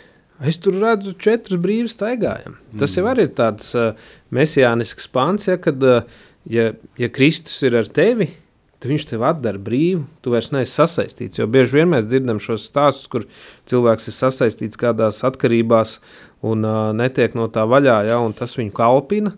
[0.47, 2.59] es tur redzu četrus brīvus staigājam.
[2.59, 2.81] Mm.
[2.83, 6.21] Tas jau arī ir tāds uh, mesijānisks pants, ja, kad, uh,
[6.51, 6.71] ja,
[7.01, 8.31] ja Kristus ir ar tevi,
[8.79, 12.69] tad viņš tev atdara brīvu, tu vairs neesi sasaistīts, jo bieži vien mēs dzirdam šos
[12.71, 13.27] stāstus, kur
[13.71, 15.99] cilvēks ir sasaistīts kādās atkarībās
[16.47, 19.35] un uh, netiek no tā vaļā, ja, un tas viņu kalpina,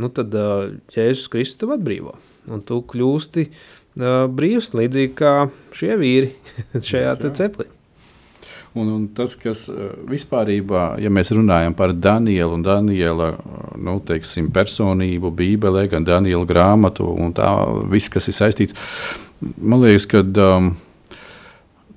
[0.00, 2.18] nu tad uh, Jēzus Kristus tev atbrīvo,
[2.52, 3.62] un tu kļūsti uh,
[3.96, 5.36] brīvs, līdzīgi kā
[5.76, 6.34] šie vīri
[6.90, 7.68] šajā ceplī.
[8.72, 9.66] Un, un tas, kas
[10.08, 10.48] vispār,
[11.02, 13.34] ja mēs runājam par Danielu un Daniela
[13.76, 17.50] nu, teiksim, personību, Bībelē, gan Daniela grāmatu un tā,
[17.92, 18.78] viss, kas ir saistīts,
[19.60, 20.70] man liekas, ka um,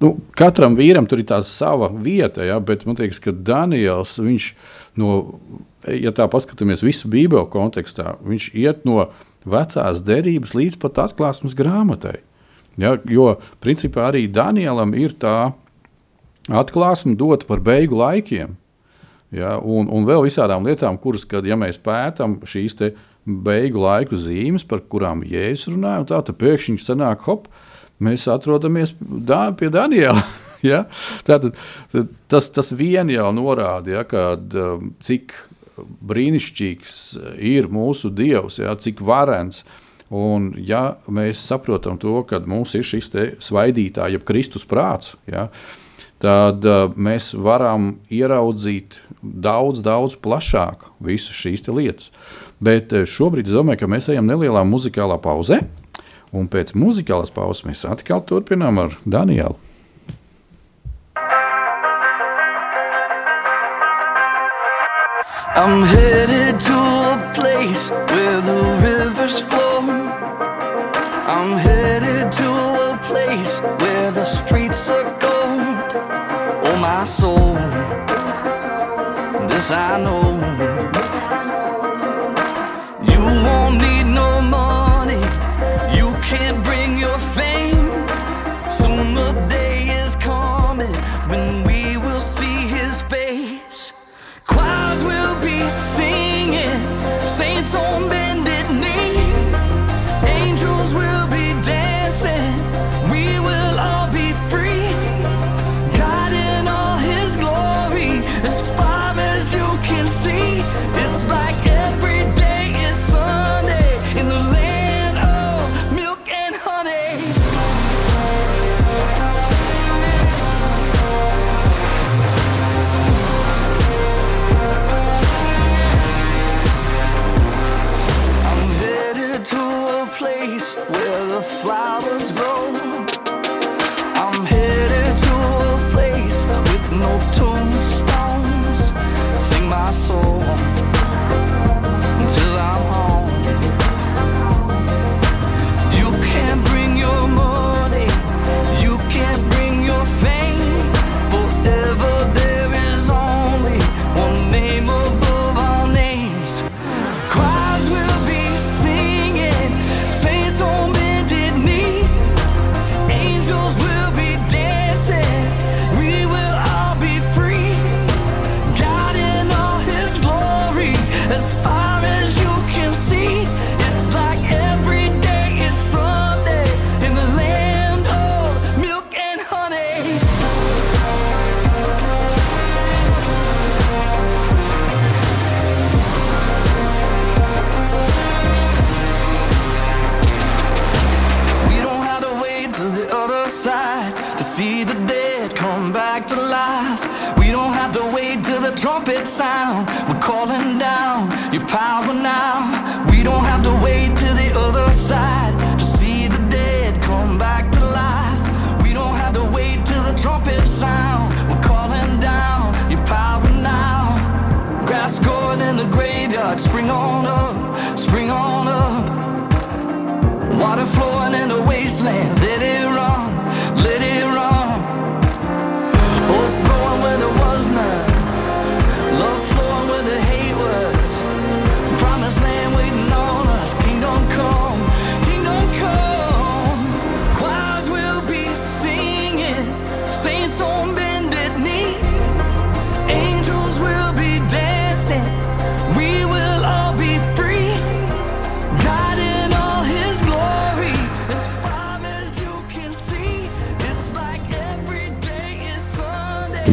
[0.03, 4.49] nu, katram vīram tur ir tā sava vieta, ja, bet man liekas, ka Daniels, viņš
[4.99, 5.13] no,
[5.87, 9.07] ja tā paskatāmies visu Bībeles kontekstā, viņš iet no
[9.49, 12.19] vecās derības līdz pat atklāsmes grāmatai.
[12.81, 15.53] Ja, jo principā arī Danielam ir tā
[16.51, 18.57] atklāsme dota par beigu laikiem.
[19.35, 22.77] Ja, un, un vēl visādām lietām, kuras, kad ja mēs pētām šīs
[23.25, 27.47] beigu laiku zīmes, par kurām Jēzus runāja, tā, tad pēkšņi sanāk, hop,
[27.99, 30.21] mēs atrodamies da, pie Daniela.
[30.71, 30.83] ja?
[31.25, 31.57] Tātad,
[32.31, 34.55] tas, tas vien jau norāda, ja, kad,
[35.03, 35.33] cik
[35.77, 36.99] brīnišķīgs
[37.41, 39.63] ir mūsu Dievs, jā, cik varens.
[40.13, 43.09] Un, ja mēs saprotam to, ka mums ir šis
[43.41, 45.47] svaidītājs, jeb Kristus prāts, ja,
[46.21, 52.13] tad uh, mēs varam ieraudzīt daudz, daudz plašāk visas šīs lietas.
[52.63, 55.63] Bet šobrīd es domāju, ka mēs ejam nelielā muzikālā pauzē.
[56.35, 59.57] Un pēc muzikālas pauzes mēs atkal turpinām ar Danielu.
[65.57, 69.79] I'm headed to a place where the rivers flow.
[69.79, 72.49] I'm headed to
[72.91, 75.93] a place where the streets are gold.
[76.65, 77.53] Oh, my soul,
[79.47, 80.74] this I know.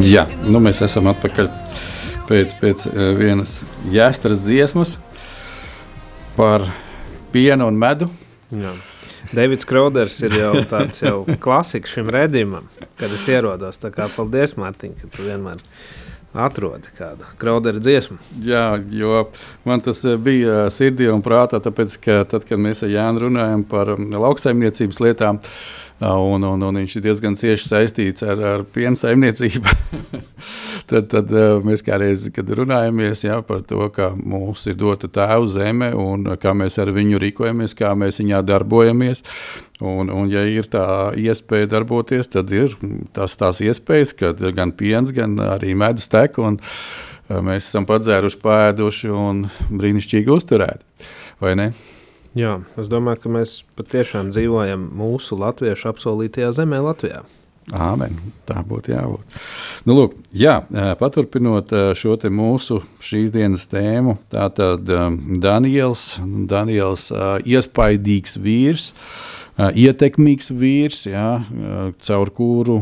[0.02, 1.46] Jā, nu mēs esam atpakaļ
[2.26, 3.60] pēc, pēc eh, vienas
[3.92, 4.96] jāstras dziesmas
[6.34, 6.64] par
[7.30, 8.08] pienu un medu.
[8.50, 8.72] Jā.
[9.32, 12.66] Davids Krauders ir jau tāds jau klasiks šim redzējumam,
[12.98, 13.78] kad es ierodos.
[13.80, 15.62] Tā kā paldies, Mārtiņ, ka tu vienmēr
[16.32, 18.18] atrodi kādu Kraudera dziesmu.
[18.42, 19.26] Jā, jo
[19.68, 23.64] man tas eh, bija sirdī un prātā, tāpēc, ka tad, kad mēs ar Jānu runājam
[23.68, 25.38] par mm, lauksaimniecības lietām,
[26.02, 29.74] un, un, un viņš ir diezgan cieši saistīts ar, ar piena saimniecību,
[30.90, 32.24] tad, tad ā, mēs kādreiz,
[32.58, 37.22] runājamies jā, par to, ka mums ir dota tēva zeme un kā mēs ar viņu
[37.22, 39.22] rīkojamies, kā mēs viņā darbojamies.
[39.82, 40.84] Un, un, ja ir tā
[41.18, 42.74] iespēja darboties, tad ir
[43.14, 46.38] tas, tās iespējas, ka gan piens, gan arī medus tek.
[46.42, 46.58] Un,
[47.30, 51.10] ā, mēs esam padzēruši, pēduši un brīnišķīgi uzturēti.
[51.42, 51.72] Vai ne?
[52.38, 57.20] Jā, es domāju, ka mēs patiešām dzīvojam mūsu latviešu apsolītajā zemē, Latvijā.
[57.70, 58.16] Āmen.
[58.48, 59.34] Tā būtu jābūt.
[59.86, 60.56] Nu, lūk, jā,
[60.98, 64.88] paturpinot šo mūsu šīs dienas tēmu, tātad
[65.44, 66.06] Daniels,
[66.50, 67.10] Daniels
[67.46, 68.88] iespaidīgs vīrs,
[69.60, 71.28] ietekmīgs vīrs, jā,
[72.02, 72.80] caur kuru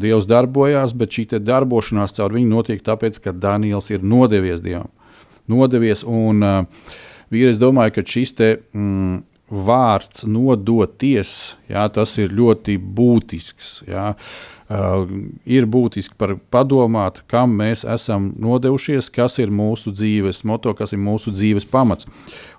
[0.00, 4.88] Dievs darbojās, bet šī darbošanās caur viņu notiek tāpēc, ka Daniels ir nodevies Dievam.
[5.48, 6.86] Nodevies un uh,
[7.32, 13.82] vīri, es domāju, ka šis te, mm, vārds nodoties, jā, tas ir ļoti būtisks.
[13.88, 14.12] Jā.
[14.68, 15.08] Uh,
[15.48, 21.00] ir būtiski par padomāt, kam mēs esam nodevušies, kas ir mūsu dzīves moto, kas ir
[21.00, 22.08] mūsu dzīves pamats.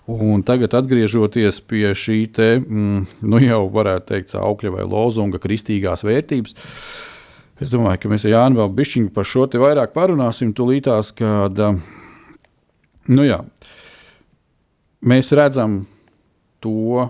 [0.09, 6.01] Un tagad, atgriežoties pie šī te, mm, nu jau varētu teikt, augļa vai lozunga kristīgās
[6.07, 6.57] vērtības,
[7.61, 11.61] es domāju, ka mēs ar Jānu vēl bišķiņu par šo te vairāk parunāsim tūlītās, kad,
[13.05, 13.43] nu jā,
[15.05, 15.83] mēs redzam
[16.63, 17.09] to o,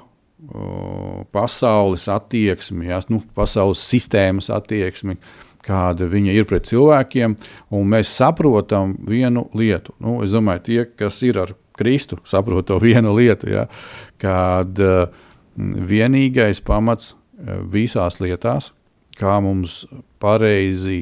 [1.32, 5.18] pasaules attieksmi, ja, nu, pasaules sistēmas attieksmi,
[5.66, 7.36] kāda viņa ir pret cilvēkiem,
[7.76, 9.94] un mēs saprotam vienu lietu.
[10.02, 13.68] Nu, es domāju, tie, kas ir ar Kristu, saprot to vienu lietu, ja,
[14.22, 15.10] kad uh,
[15.56, 18.72] vienīgais pamats uh, visās lietās,
[19.20, 19.84] kā mums
[20.20, 21.02] pareizi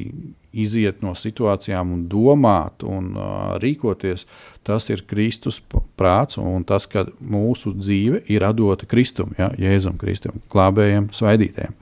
[0.58, 4.26] iziet no situācijām un domāt un uh, rīkoties,
[4.66, 5.60] tas ir Kristus
[5.98, 11.78] prāts un tas, ka mūsu dzīve ir dota Kristum, ja, Jēzum Kristum, glābējiem, svaidītājiem.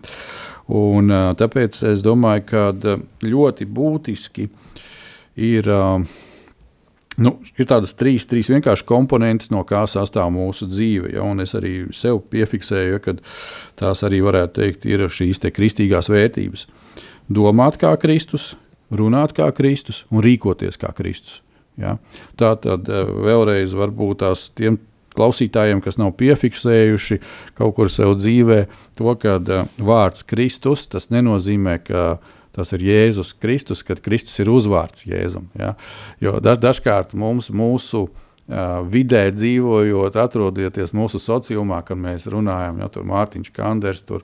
[0.77, 2.69] Un, uh, tāpēc es domāju, ka
[3.27, 4.49] ļoti būtiski
[5.37, 6.01] ir uh,
[7.17, 11.15] Nu, ir tādas trīs, trīs vienkāršas komponentes, no kā sastāv mūsu dzīve.
[11.15, 13.17] Ja, es arī sev piefiksēju, ja, ka
[13.81, 16.67] tās arī varētu teikt, ir šīs te kristīgās vērtības.
[17.33, 18.53] Domāt kā Kristus,
[18.91, 21.41] runāt kā Kristus un rīkoties kā Kristus.
[21.81, 21.97] Ja.
[22.41, 24.81] Tā tad eh, vēlreiz varbūt tās tiem
[25.17, 27.21] klausītājiem, kas nav piefiksējuši
[27.57, 28.59] kaut kur sev dzīvē,
[28.99, 32.03] to, ka uh, vārds Kristus tas nenozīmē, ka
[32.53, 35.49] tas ir Jēzus Kristus, kad Kristus ir uzvārds Jēzum.
[35.57, 35.73] Ja?
[36.21, 42.89] Jo daž, dažkārt mums, mūsu uh, vidē dzīvojot, atrodoties mūsu sociumā, kad mēs runājam, ja
[42.93, 44.23] tur Mārtiņš Kanders, tur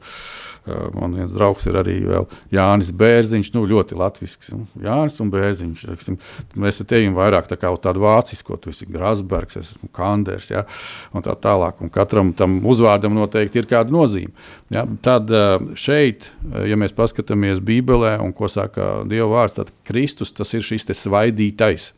[0.95, 5.81] man viens draugs ir arī vēl Jānis Bērziņš, nu ļoti latvisks, nu, Jānis un Bērziņš,
[5.91, 6.19] teksim,
[6.55, 10.63] mēs te ejam vairāk tā kā tādu vācisko, tu esi Grasbergs, es esmu Kanders, ja,
[11.11, 14.31] un tā tālāk, un katram tam uzvārdam noteikti ir kāda nozīme.
[14.71, 15.33] Ja, tad
[15.75, 16.31] šeit,
[16.63, 21.91] ja mēs paskatāmies Bībelē un ko saka Dieva vārds, tad Kristus tas ir šis svaidītais.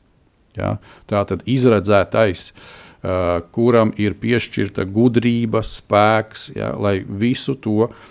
[0.59, 0.76] Ja?
[1.11, 6.72] Tā tad izredzētais, uh, kuram ir piešķirta gudrība, spēks, ja?
[6.78, 8.11] lai visu to, uh,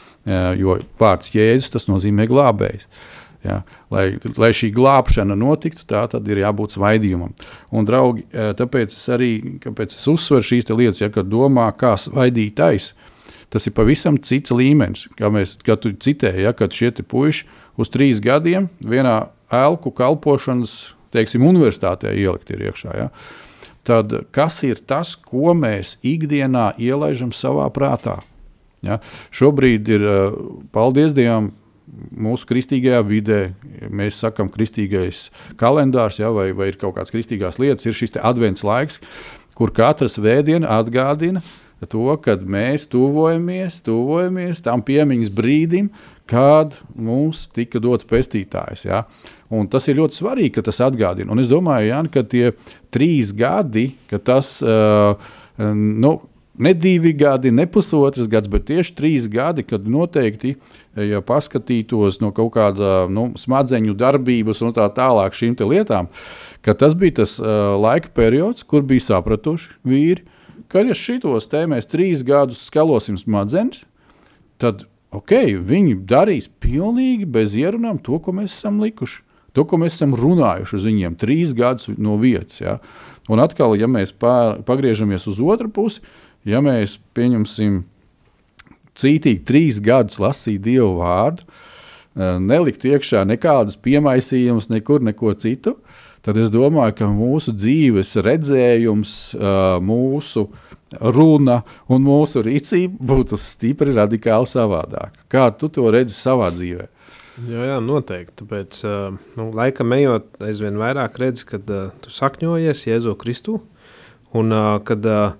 [0.59, 2.89] jo vārds Jēzus tas nozīmē glābējs.
[3.43, 3.57] Ja,
[3.91, 7.33] lai, lai šī glābšana notiktu, tā tad ir jābūt svaidījumam.
[7.75, 9.33] Un, draugi, tāpēc es arī
[9.83, 12.93] es uzsveru šīs lietas, ja, kad domā, kā svaidītais,
[13.51, 15.09] tas ir pavisam cits līmenis.
[15.19, 17.43] Kā, mēs, kā tu citēji, ja, kad šie puiši
[17.75, 22.97] uz trīs gadiem vienā elku kalpošanas teiksim, universitātē ielikt ir iekšā.
[22.97, 23.09] Ja?
[23.87, 28.21] Tad kas ir tas, ko mēs ikdienā ielaidām savā prātā?
[28.85, 28.99] Ja?
[29.31, 30.39] Šobrīd ir, eh,
[30.75, 31.51] paldies Dievam,
[31.93, 33.39] mūsu kristīgajā vidē,
[33.91, 35.27] mēs sakām, kristīgais
[35.59, 38.99] kalendārs, ja, vai, vai ir kaut kādas kristīgās lietas, ir šis advents laiks,
[39.57, 41.43] kur katrs vēdiens atgādina
[41.89, 45.89] to, kad mēs tuvojamies, tuvojamies tam piemiņas brīdim,
[46.29, 48.85] kad mums tika dots pestītājs.
[48.87, 49.03] Ja?
[49.53, 51.31] Un tas ir ļoti svarīgi, ka tas atgādina.
[51.33, 52.53] Un es domāju, Jāni, ka tie
[52.93, 55.17] trīs gadi, ka tas uh,
[55.59, 56.13] nu,
[56.57, 60.55] ne divi gadi, ne pusotras gads, bet tieši trīs gadi, kad noteikti,
[60.95, 66.09] ja paskatītos no kaut kāda nu, smadzeņu darbības un tā tālāk šīm lietām,
[66.61, 70.25] ka tas bija tas uh, laika periods, kur bija sapratuši vīri,
[70.69, 73.83] ka ja šitos te mēs trīs gadus skalosim smadzenes,
[74.61, 74.85] tad
[75.17, 79.21] okay, viņi darīs pilnīgi bez ierunām to, ko mēs esam likuši.
[79.53, 82.57] To, ko mēs esam runājuši uz viņiem trīs gadus no vietas.
[82.61, 82.79] Ja?
[83.29, 86.01] Un atkal, ja mēs pār, pagriežamies uz otru pusi,
[86.49, 87.83] ja mēs pieņemsim
[88.97, 95.77] cītīgi trīs gadus lasīt Dievu vārdu, eh, nelikt iekšā nekādas piemaisījumus, nekur neko citu,
[96.25, 100.49] tad es domāju, ka mūsu dzīves redzējums, eh, mūsu
[100.99, 105.25] runa un mūsu rīcība būtu stipri radikāli savādāka.
[105.31, 106.89] Kā tu to redzi savā dzīvēm?
[107.49, 108.45] Jā, jā, noteikti.
[108.85, 113.57] Uh, nu, laikam ejot, aizvien vairāk redzi, kad uh, tu sakņojies Jēzu Kristu,
[114.37, 115.33] un uh, kad uh,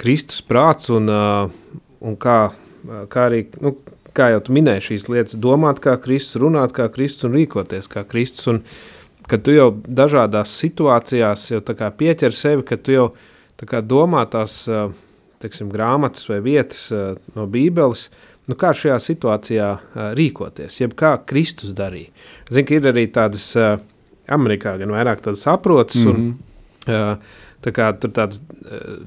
[0.00, 3.74] Kristus prāts un, uh, un kā, uh, kā arī, nu,
[4.16, 8.06] kā jau tu minēji šīs lietas, domāt kā Kristus, runāt kā Kristus un rīkoties kā
[8.08, 8.62] Kristus, un
[9.28, 11.60] kad tu jau dažādās situācijās jau
[12.00, 13.06] pieķer sevi, kad tu jau
[13.60, 14.92] tā kā domā tās, uh,
[15.42, 20.96] teiksim, grāmatas vai vietas uh, no Bībeles, uh, nu, kā šajā situācijā uh, rīkoties, jeb
[20.98, 22.12] kā Kristus darīja.
[22.50, 23.76] Zinu, ka ir arī tādas uh,
[24.34, 26.34] Amerikā gan vairāk tādas saprotas, mm -hmm.
[26.88, 27.16] un uh,
[27.64, 29.00] tā kā tur tāds uh,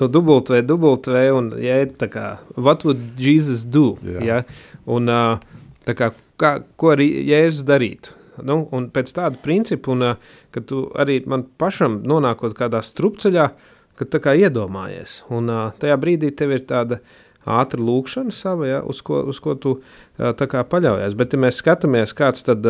[0.00, 3.96] no dubult vai dubult vai, un ja, tā kā, what would Jesus do?
[4.02, 4.24] Jā.
[4.24, 4.42] Ja?
[4.86, 5.38] Un uh,
[5.86, 8.12] tā kā, kā, ko arī Jēzus darītu?
[8.42, 10.16] Nu, un pēc tāda principa, un uh,
[10.50, 13.50] kad tu arī man pašam nonākot kādā strupceļā,
[13.98, 15.22] kad tā kā iedomājies.
[15.34, 17.00] Un tajā brīdī tev ir tāda
[17.44, 19.76] ātra lūkšana sava, ja, uz, ko, uz ko tu
[20.16, 21.16] tā kā paļaujies.
[21.18, 22.64] Bet, ja mēs skatāmies, kāds tad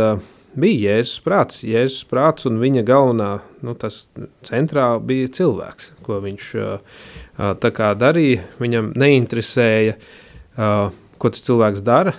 [0.58, 3.30] bija Jēzus prāts, Jēzus prāts un viņa galvenā,
[3.66, 4.04] nu, tas
[4.46, 6.50] centrā bija cilvēks, ko viņš
[7.62, 8.44] tā kā darīja.
[8.62, 9.96] Viņam neinteresēja,
[10.54, 12.14] ko tas cilvēks dara,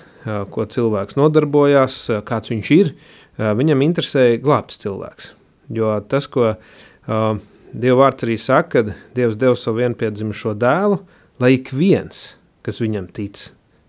[0.51, 2.95] ko cilvēks nodarbojās, kāds viņš ir.
[3.35, 5.33] Viņam interesēja glābts cilvēks.
[5.75, 7.39] Jo tas, ko uh,
[7.75, 11.01] Dieva vārds arī saka, ka Dievs deva savu vienpiedzimušo dēlu,
[11.43, 13.41] lai ik viens, kas viņam tic,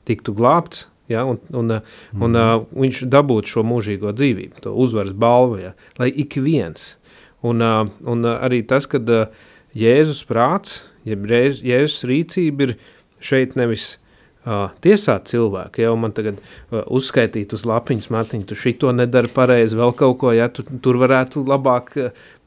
[0.09, 2.23] tiktu glābts, ja, un, un, mm.
[2.23, 6.97] un uh, viņš dabūtu šo mūžīgo dzīvību, to uzvaras balvu, ja, lai ik viens.
[7.47, 9.31] Un, uh, un uh, arī tas, ka uh,
[9.77, 12.77] Jēzus prāts, jeb Jēzus rīcība ir
[13.23, 13.97] šeit nevis
[14.47, 19.79] uh, tiesāt cilvēku, ja man tagad uh, uzskaitīt uz lapiņas matiņu, tu šito nedari pareizi,
[19.79, 21.95] vēl kaut ko, ja tu tur varētu labāk,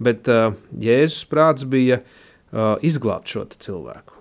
[0.01, 4.15] bet uh, Jēzus prāts bija uh, izglābt šo cilvēku,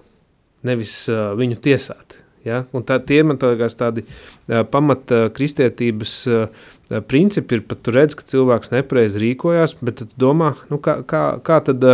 [0.68, 2.18] nevis uh, viņu tiesāt.
[2.46, 2.62] Ja?
[2.72, 6.68] Un tā, tie man liekas tādi uh, pamat uh, kristietības uh,
[7.10, 11.24] principi ir, pat tu redz, ka cilvēks nepareizi rīkojās, bet tu domā, nu kā, kā,
[11.44, 11.84] kā tad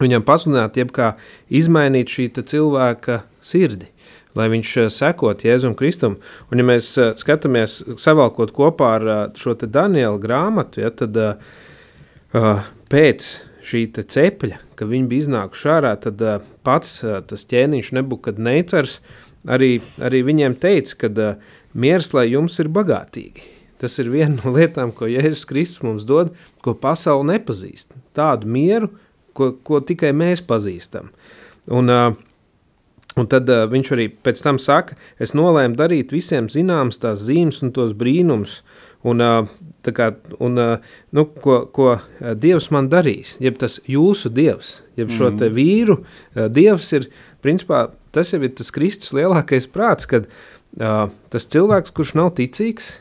[0.00, 1.12] viņam pasludināt, jeb kā
[1.52, 3.90] izmainīt šī cilvēka sirdi
[4.36, 6.18] lai viņš eh, sekot Jēzum Kristum.
[6.50, 12.64] Un, ja mēs eh, skatāmies, savalkot kopā ar eh, šo Daniela grāmatu, ja, tad uh,
[12.92, 13.28] pēc
[13.66, 19.00] šī cepļa, ka viņi bija iznākuši ārā, tad uh, pats uh, tas ķēniņš nebūtu necers,
[19.48, 23.52] arī, arī viņiem teica, ka uh, miers, lai jums ir bagātīgi.
[23.80, 26.30] Tas ir viena no lietām, ko Jēzus Kristus mums dod,
[26.64, 27.92] ko pasaule nepazīst.
[28.16, 28.88] Tādu mieru,
[29.36, 31.10] ko, ko tikai mēs pazīstam.
[31.66, 32.14] Un, uh,
[33.16, 37.62] Un tad uh, viņš arī pēc tam saka, es nolēmu darīt visiem zināmas tās zīmes
[37.64, 38.58] un tos brīnumus,
[39.08, 39.48] un, uh,
[39.96, 40.10] kā,
[40.42, 41.94] un uh, nu, ko, ko
[42.36, 45.56] Dievs man darīs, jeb tas jūsu Dievs, jeb šo te mhm.
[45.56, 47.08] vīru uh, Dievs ir,
[47.44, 52.98] principā, tas jau ir tas Kristus lielākais prāts, kad uh, tas cilvēks, kurš nav ticīgs,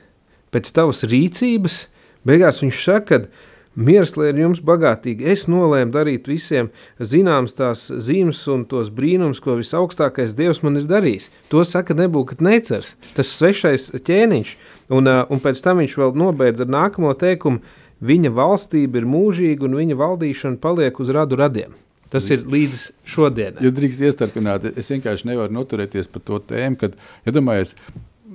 [0.56, 1.82] pēc tavas rīcības,
[2.24, 6.70] beigās viņš saka, ka Miers, lai ir jums bagātīgi, es nolēmu darīt visiem
[7.00, 11.28] zināms tās zīmes un tos brīnums, ko visaugstākais Dievs man ir darījis.
[11.52, 14.56] To saka nebūkat necers, tas svešais ķēniņš,
[14.96, 17.60] un, un pēc tam viņš vēl nobeidz ar nākamo teikumu,
[18.00, 21.76] viņa valstība ir mūžīga un viņa valdīšana paliek uz radu radiem.
[22.16, 23.64] Tas ir līdz šodienai.
[23.66, 26.96] Ja drīkst iestarpināt, es vienkārši nevaru noturēties par to tēmu, kad,
[27.28, 27.76] ja domājies,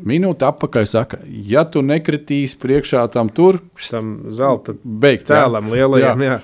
[0.07, 6.38] minūte atpakaļ saka, ja tu nekritīsi priekšā tam tur, tam zelta beigt, cēlam lielajam, jā.
[6.38, 6.40] jā.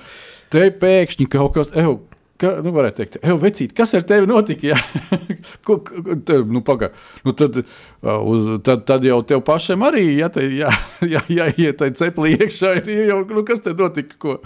[0.53, 1.97] Te pēkšņi kaut kas, eju,
[2.39, 4.77] ka, nu, varētu teikt, ej, vecīt, kas ar tevi notika?
[5.65, 6.91] ko, ko, te, nu, paga,
[7.25, 7.59] nu, tad,
[8.01, 10.71] uz, tad, tad jau tev pašam arī, ja te, jā,
[11.15, 14.37] jā, jā, ja tai ceplī iekšā ir, jau, nu, kas te notika, ko?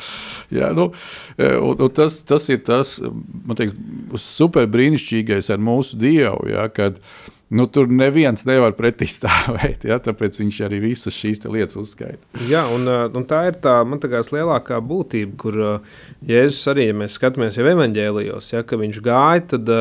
[0.53, 0.89] Jā, nu,
[1.37, 3.77] un, un tas, tas ir tas, man teiks,
[4.21, 9.83] super brīnišķīgais ar mūsu Dievu, ja, kad, uh, nu, tur neviens nevar pretī stāvēt.
[9.89, 12.41] Ja, tāpēc viņš arī visas šīs lietas uzskaita.
[12.49, 15.59] Jā, un, un tā ir tā, liekas, lielākā būtība, kur
[16.27, 19.71] Jēzus arī, ja mēs skatāmies jau evanģēlijos, ja, viņš gāja, tad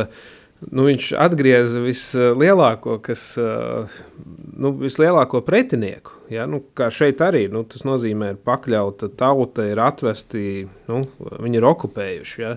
[0.68, 6.18] nu, viņš atgrieza vislielāko, kas, nu, vislielāko pretinieku.
[6.30, 10.44] Ja, nu, kā šeit arī, nu, tas nozīmē, ka pakļauta tauta ir atvesti,
[10.86, 12.52] nu, viņi ir okupējuši ja,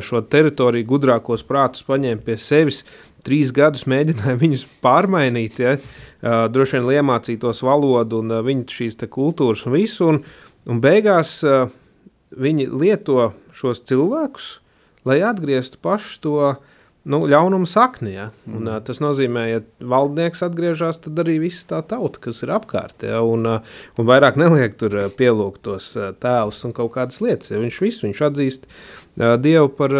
[0.00, 2.80] šo teritoriju, gudrākos prātus paņēma pie sevis
[3.26, 9.00] trīs gadus mēģināja viņus pārmainīt, ja, uh, droši vien iemācītos valodu un uh, viņu šīs
[9.10, 10.22] kultūras un visu, un,
[10.70, 11.68] un beigās uh,
[12.30, 14.50] viņi lieto šos cilvēkus,
[15.08, 16.36] lai atgrieztu pašu to
[17.10, 18.14] nu, ļaunumu sakni.
[18.14, 18.28] Ja?
[18.48, 18.82] Un, mm.
[18.86, 19.62] Tas nozīmē, ja
[19.92, 23.22] valdnieks atgriežas, tad arī viss tā tauta, kas ir apkārt, ja?
[23.24, 25.92] un, un vairāk neliek tur pielūgt tos
[26.22, 27.52] tēlus un kaut kādas lietas.
[27.54, 27.62] Ja?
[27.62, 28.68] Viņš visu viņš atzīst
[29.16, 29.96] Dievu par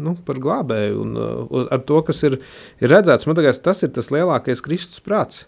[0.00, 2.38] nu, par glābēju un uh, ar to, kas ir,
[2.80, 3.28] ir redzēts.
[3.28, 5.46] Man liekas, tas ir tas lielākais Kristus prāts.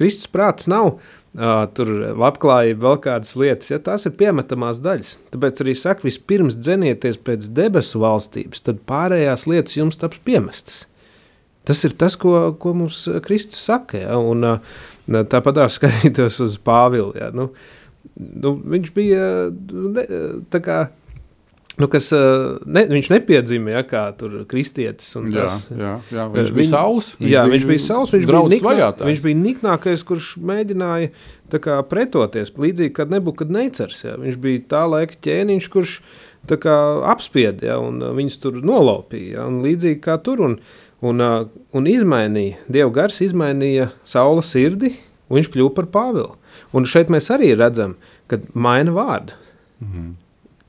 [0.00, 5.16] Kristus prāts nav uh, tur labklājība, vēl kādas lietas, ja tās ir piemetamās daļas.
[5.34, 10.84] Tāpēc arī saka, vispirms dzenieties pēc debesu valstības, tad pārējās lietas jums taps piemestas.
[11.68, 14.00] Tas ir tas, ko, ko mums Kristus saka.
[14.00, 14.16] Ja?
[14.16, 17.12] Un, uh, tāpat arī skatītos uz Pāvilu.
[17.18, 17.28] Ja?
[17.36, 17.50] Nu,
[18.16, 20.06] nu, viņš bija ne,
[20.52, 20.80] tā kā
[21.80, 22.10] Nu, kas,
[22.68, 24.02] ne, viņš nepiedzima ja, kā
[24.50, 25.14] kristietis.
[25.32, 27.10] Jā, jā, jā, viņš bija sauls.
[27.16, 28.12] Viņš jā, bija viņš bija sauls.
[28.14, 31.12] Viņš bija, niknā, viņš bija niknākais, kurš mēģināja
[31.56, 32.52] kā, pretoties.
[32.60, 34.04] Līdzīgi kā Nebukadneicars.
[34.04, 34.18] Ja.
[34.20, 35.96] Viņš bija tā laika ķēniņš, kurš
[36.50, 36.76] kā,
[37.12, 39.38] apspieda ja, un viņus tur nolaupīja.
[39.38, 40.44] Ja, un līdzīgi kā tur.
[40.44, 40.58] Un,
[41.06, 41.26] un,
[41.72, 44.92] un izmainīja, Dieva gars izmainīja saules sirdi,
[45.30, 46.34] un viņš kļuva par Pāvilu.
[46.76, 47.96] Un šeit mēs arī redzam,
[48.28, 49.38] ka maina vārdu.
[49.80, 50.18] Mhm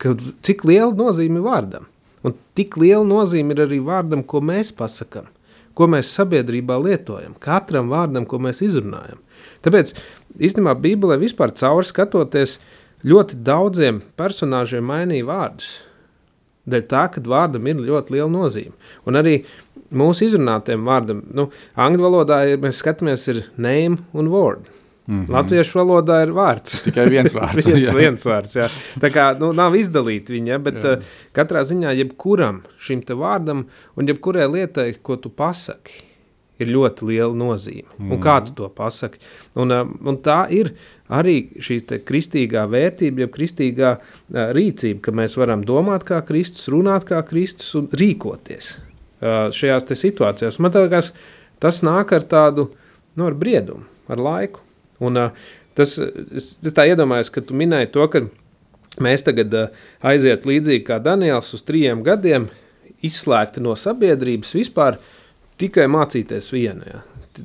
[0.02, 1.88] ka cik liela nozīme vārdam.
[2.26, 5.30] Un tik liela nozīme ir arī vārdam, ko mēs pasakām,
[5.78, 9.22] ko mēs sabiedrībā lietojam, katram vārdam, ko mēs izrunājam.
[9.66, 9.93] Tāpēc
[10.38, 12.60] īstenībā Bībelē vispār cauri skatoties,
[13.08, 15.80] ļoti daudziem personāžiem mainīja vārdus.
[16.70, 18.76] Dēļ tā, ka vārdam ir ļoti liela nozīme.
[19.10, 19.39] Un arī
[19.89, 24.70] mūsu izrunātiem vārdam, nu, angļu valodā ir, mēs skatāmies, ir name un word.
[25.12, 25.34] Mm -hmm.
[25.36, 26.78] Latviešu valodā ir vārds.
[26.88, 27.66] Tikai viens vārds.
[27.74, 28.68] viens, viens vārds jā.
[28.99, 30.93] Tā kā nu, nav izdalīta viņa, bet jā.
[30.93, 35.91] uh, katrā ziņā jebkuram šim vārdam un jebkurai lietai, ko tu pasaki,
[36.59, 37.89] ir ļoti liela nozīme.
[37.97, 38.12] Mm.
[38.12, 39.20] Un kā tu to pasaki?
[39.55, 40.72] Un, uh, un tā ir
[41.09, 47.03] arī šī kristīgā vērtība, jeb kristīgā uh, rīcība, ka mēs varam domāt kā Kristus, runāt
[47.03, 50.59] kā Kristus un rīkoties uh, šajās situācijās.
[50.59, 51.14] Man liekas,
[51.59, 52.72] tas nāk ar tādu
[53.16, 54.71] nu, ar briedumu, ar laiku.
[55.02, 55.20] Un,
[55.78, 58.26] tas, es, es tā iedomājos, ka tu minēji to, ka
[59.02, 59.56] mēs tagad
[60.06, 62.49] aiziet līdzīgi kā Daniels uz trījiem gadiem,
[63.06, 64.99] izslēgti no sabiedrības vispār
[65.62, 66.86] tikai mācīties vienu.
[66.86, 67.02] Ja.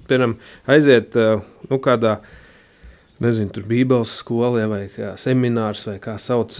[0.08, 0.36] Piemēram,
[0.72, 2.18] aiziet nu, kādā
[3.22, 4.82] nezinu, tur Bībeles skolā vai
[5.20, 6.56] seminārs, vai kā sauc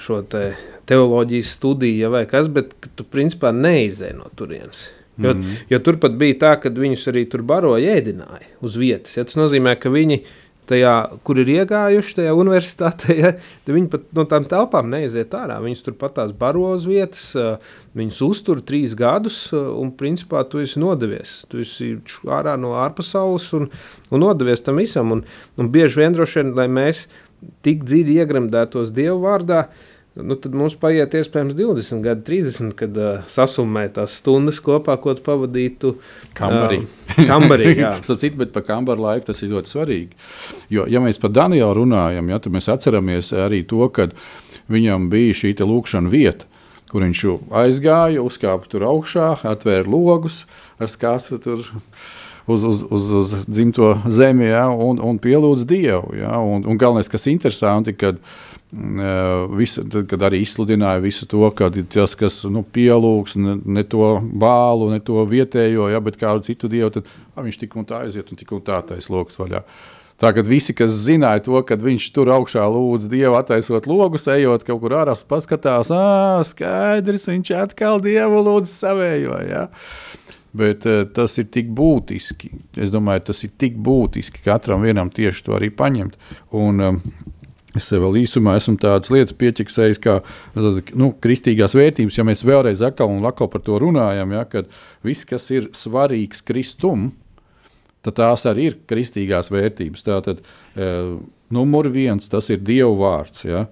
[0.00, 0.44] šo te
[0.88, 4.88] teoloģijas studiju, vai kas, bet tu principā neizēji no turienes.
[5.16, 5.58] Jo, mm -hmm.
[5.70, 9.16] jo tur pat bija tā, ka viņus arī tur baroja ēdināja uz vietas.
[9.16, 9.24] Ja?
[9.24, 10.24] Tas nozīmē, ka viņi
[10.66, 13.32] tajā, kur ir iegājuši tajā universitātē, ja,
[13.66, 15.60] viņi pat no tām telpām neiziet ārā.
[15.62, 17.36] Viņus tur pat tās baro uz vietas,
[17.94, 21.44] viņus uztur trīs gadus, un principā tu esi nodevies.
[21.48, 23.70] Tu esi ārā no ārpasaules un,
[24.10, 25.12] un nodevies tam visam.
[25.12, 25.24] Un,
[25.56, 27.08] un bieži vien droši vien, lai mēs
[27.62, 32.98] tik dziļi iegremdētos Dievu vārdā, uh, nu, tad mums paiet iespējams 20 gadi, 30, kad
[32.98, 35.96] uh, sasummē tās stundas kopā, ko pavadītu
[36.38, 36.82] Kambarī.
[36.84, 40.18] Uh, kambarī Sacīt, bet par kambaru laiku tas ir ļoti svarīgi.
[40.72, 44.08] Jo, ja mēs par Danielu runājam, ja, tad mēs atceramies arī to, ka
[44.72, 46.48] viņam bija šī lūkšana vieta,
[46.90, 47.24] kur viņš
[47.64, 50.44] aizgāja, uzkāpa tur augšā, atvēra logus
[50.78, 51.62] ar skāstu tur
[52.46, 56.14] uz, uz, uz, uz dzimto zemi ja, un, un pielūdz Dievu.
[56.18, 58.20] Ja, un, un galvenais, kas ir interesanti, kad
[58.74, 64.16] Visu, tad, kad arī izsludināja visu to, ka tas, kas nu, pielūgs ne, ne to
[64.24, 68.02] bālu, ne to vietējo, ja, bet kādu citu dievu, tad a, viņš tik un tā
[68.02, 69.62] aiziet un tik un tā taisa lokus vaļā.
[70.18, 74.62] Tā kā visi, kas zināja to, ka viņš tur augšā lūdz Dievu, attaisot logus, ejot
[74.66, 79.40] kaut kur ārā, paskatās, ah, skaidrs, viņš atkal Dievu lūdz savējo.
[79.50, 79.64] Ja?
[80.54, 80.86] Bet
[81.18, 82.52] tas ir tik būtiski.
[82.78, 86.14] Es domāju, tas ir tik būtiski katram vienam tieši to arī paņemt.
[86.54, 87.00] Un, um,
[87.74, 90.20] Es vēl īsumā esmu tādas lietas pieķiksējis, kā
[90.94, 92.18] nu, kristīgās vērtības.
[92.20, 94.70] Ja mēs vēlreiz atkal un atkal par to runājam, ja, kad
[95.02, 97.08] viss, kas ir svarīgs kristum,
[98.06, 100.06] tad tās arī ir kristīgās vērtības.
[100.06, 100.88] Tātad e,
[101.54, 103.42] numur viens tas ir Dieva vārds.
[103.48, 103.66] Ja.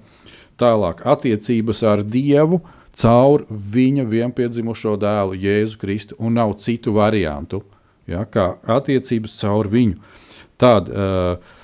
[0.58, 2.58] Tālāk attiecības ar Dievu
[2.98, 7.62] caur viņa vienpiedzimušo dēlu Jēzu Kristu un nav citu variantu.
[8.10, 10.00] Ja, kā attiecības caur viņu.
[10.58, 11.60] Tad, uh,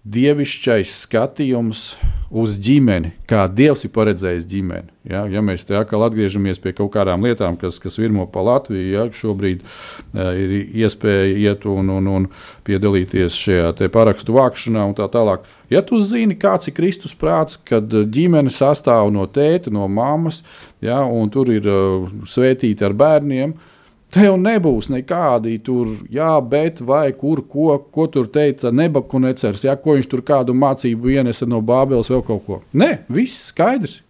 [0.00, 1.92] dievišķais skatījums
[2.30, 4.88] uz ģimeni, kā Dievs ir paredzējis ģimeni.
[5.10, 8.86] Ja, ja mēs te atkal atgriežamies pie kaut kādām lietām, kas, kas virmo pa Latviju,
[8.94, 12.28] ja, šobrīd uh, ir iespēja iet un, un, un
[12.68, 15.44] piedalīties šajā parakstu vākšanā un tā tālāk.
[15.74, 20.44] Ja tu zini, kāds ir Kristus prāts, kad ģimene sastāv no tēta, no mammas,
[20.80, 23.76] ja, un tur ir uh, svētīti ar bērniem, uh,
[24.10, 29.94] Tev nebūs nekādi tur, jā, bet vai kur, ko, ko tur teica Nebaknecers, ja ko
[29.94, 32.58] viņš tur kādu mācību ienesa no Bābeles, vēl kaut ko.
[32.74, 34.00] Nē, viss skaidrs.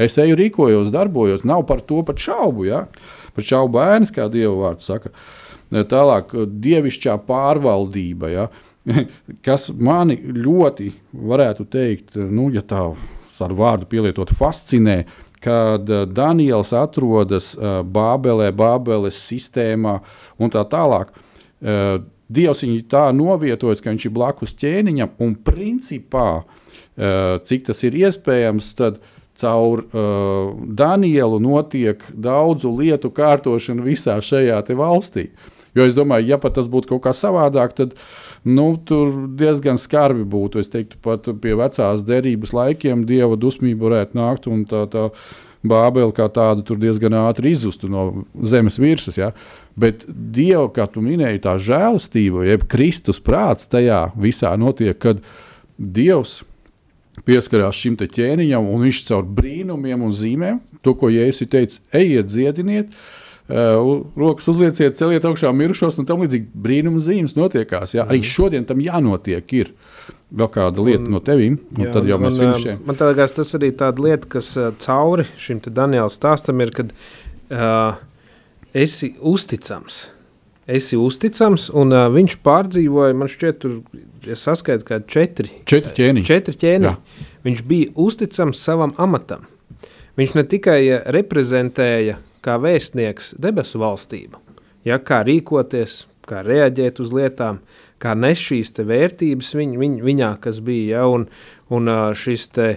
[0.00, 2.64] Es eju, rīkojos, darbojos, nav par to pat šaubu.
[2.70, 2.86] Ja?
[3.36, 5.12] Pat šaubu bērns, kā Dieva vārds saka.
[5.72, 6.32] Tālāk,
[6.64, 8.48] dievišķā pārvaldība, ja?
[9.46, 12.88] kas mani ļoti, varētu teikt, nu, ja tā
[13.42, 15.02] ar vārdu pielietot, fascinē,
[15.42, 19.98] kad eh, Daniels atrodas eh, Bābelē, Bābeles sistēmā
[20.38, 21.12] un tā tālāk.
[21.60, 21.98] Eh,
[22.32, 26.46] Dievs viņu tā novietojas, ka viņš ir blakus ķēniņam, un principā,
[27.44, 29.02] cik tas ir iespējams, tad
[29.36, 35.26] caur uh, Danielu notiek daudzu lietu kārtošana visā šajā valstī.
[35.76, 37.92] Jo es domāju, ja pat tas būtu kaut kā savādāk, tad
[38.44, 40.62] nu, tur diezgan skarbi būtu.
[40.62, 44.86] Es teiktu, pat pie vecās derības laikiem dieva dusmība varētu nākt un tā.
[44.90, 45.08] tā
[45.62, 49.14] Bābeli kā tādu tur diezgan ātri izzustu no zemes virsmas.
[49.14, 49.28] Ja?
[49.78, 55.22] Bet Dieva, kā tu minēji, tā žēlastība, jeb Kristus prāts tajā visā notiek, kad
[55.78, 56.40] Dievs
[57.22, 62.90] pieskarās šim ķēniņam, un viņš caur brīnumiem un zīmēm, to, ko Jēzus teica, ejiet, dziediniet,
[62.90, 63.21] uh,
[63.52, 67.96] rokas uzlieciet, celiet augšā mirušos, un tam līdzīgi brīnuma zīmes notiekās.
[67.96, 68.06] Ja?
[68.06, 68.30] Arī mhm.
[68.30, 69.56] šodien tam jānotiek.
[69.62, 69.74] Ir.
[70.32, 72.78] vēl kāda lieta no tevīm, un Jā, tad jau mēs man, finišējam.
[72.88, 76.94] Man liekas, tas arī tāda lieta, kas uh, cauri šim Daniela stāstam ir, kad
[77.52, 77.98] uh,
[78.72, 80.06] esi uzticams.
[80.64, 83.76] Esi uzticams, un uh, viņš pārdzīvoja, man šķiet, tur
[84.24, 86.26] ja saskaita kā četri, Četri ķēniņi.
[86.30, 86.88] četri ķēniņi.
[86.88, 87.28] Jā.
[87.44, 89.44] Viņš bija uzticams savam amatam.
[90.16, 94.40] Viņš ne tikai uh, reprezentēja kā vēstnieks debesu valstību,
[94.88, 97.60] ja, kā rīkoties, kā reaģēt uz lietām,
[98.02, 101.28] kā nes šīs vērtības viņ, viņ, viņā, kas bija, ja, un,
[101.72, 102.70] un šis te,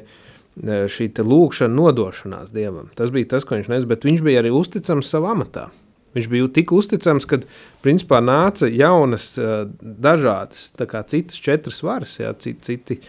[0.55, 2.91] šī te lūkšana nodošanās Dievam.
[2.95, 5.69] Tas bija tas, ko viņš nes, bet viņš bija arī uzticams savā amatā.
[6.15, 7.41] Viņš bija tik uzticams, ka
[7.83, 9.33] principā nāca jaunas,
[9.81, 12.99] dažādas, kā citas četras varas, ja, citi, citi,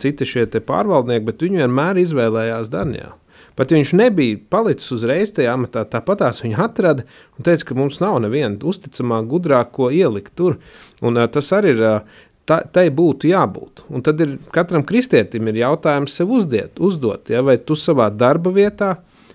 [0.00, 3.12] citi šie pārvaldnieki, bet viņi vienmēr izvēlējās Danielu.
[3.58, 7.04] Pat ja viņš nebija palicis uzreiz tajā amatā, tāpat tās viņa atrada
[7.34, 10.60] un teica, ka mums nav neviena uzticamāka, gudrāka, ko ielikt tur.
[11.02, 11.84] Un, uh, tas arī ir.
[11.84, 13.84] Uh, tā, tai būtu jābūt.
[13.92, 18.52] Un tad ir katram kristietim ir jautājums sev uzdiet, uzdot, ja, vai tu savā darba
[18.54, 18.94] vietā,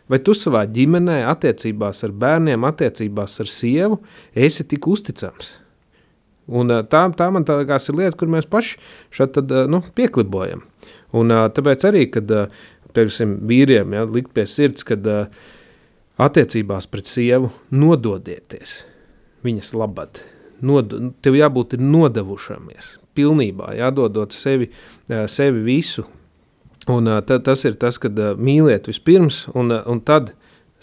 [0.10, 4.00] vai tu savā ģimenē, attiecībās ar bērniem, attiecībās ar sievu,
[4.34, 5.58] esi tik uzticams.
[6.52, 8.76] Un, tā, tā man tā ir lieta, kur mēs paši
[9.16, 10.66] šeit tad, nu, pieklibojam.
[11.16, 12.32] Un, tāpēc arī, kad
[12.96, 15.28] piemēram, vīriem ja, likt pie sirds, kad uh,
[16.22, 18.84] attiecībās pret sievu nododieties
[19.44, 20.22] viņas labad.
[20.64, 20.94] Nod,
[21.26, 24.70] tev jābūt nodevušamies, pilnībā jādodot sevi,
[25.28, 26.06] sevi visu.
[26.92, 30.34] Un, ta, tas ir tas, kad mīliet vispirms, un, un tad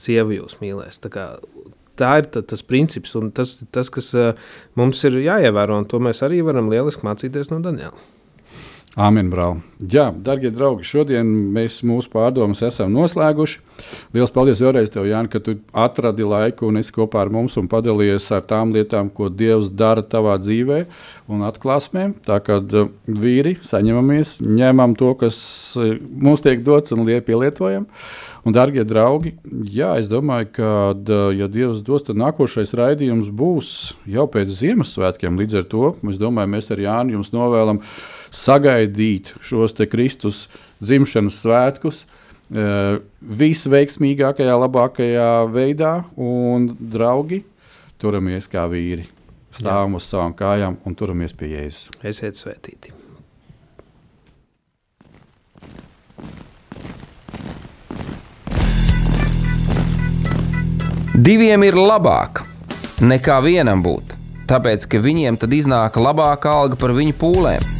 [0.01, 1.01] sieva jūs mīlēs.
[1.01, 1.27] Tā, kā,
[2.01, 4.13] tā ir ta, tas princips, un tas, tas kas
[4.77, 7.97] mums ir jāievēro, un to mēs arī varam lieliski mācīties no Daniela.
[8.99, 9.61] Āmen, brāl.
[9.79, 13.61] Jā, darbie draugi, šodien mēs mūsu pārdomas esam noslēguši.
[14.17, 17.69] Lielas paldies vēlreiz, tev, Jānis, ka tu atradi laiku un esi kopā ar mums un
[17.71, 20.81] padalījies ar tām lietām, ko Dievs dara tavā dzīvē
[21.31, 22.17] un atklāsmēm.
[22.27, 25.39] Tā kā uh, vīri saņemamies, ņemam to, kas
[25.79, 27.87] uh, mums tiek dots un pielietojam.
[28.43, 29.37] Un, darbie draugi,
[29.71, 30.69] jā, es domāju, ka,
[31.37, 35.39] ja Dievs dos, tad nākošais raidījums būs jau pēc Ziemassvētkiem.
[35.39, 37.85] Līdz ar to es domāju, mēs ar Jānu jums novēlam
[38.31, 40.49] sagaidīt šos Kristus
[40.81, 47.43] dzimšanas svētkus uh, visveiksmīgākajā, labākajā veidā, un draugi,
[48.01, 49.09] turamies kā vīri.
[49.51, 51.91] Stāvam uz savām kājām un turamies pie Jēzus.
[52.07, 52.95] Esiet svētīti!
[61.21, 62.41] Diviem ir labāk
[63.05, 64.15] nekā vienam būt,
[64.49, 67.80] tāpēc ka viņiem tad iznāk labāka alga par viņu pūlēm.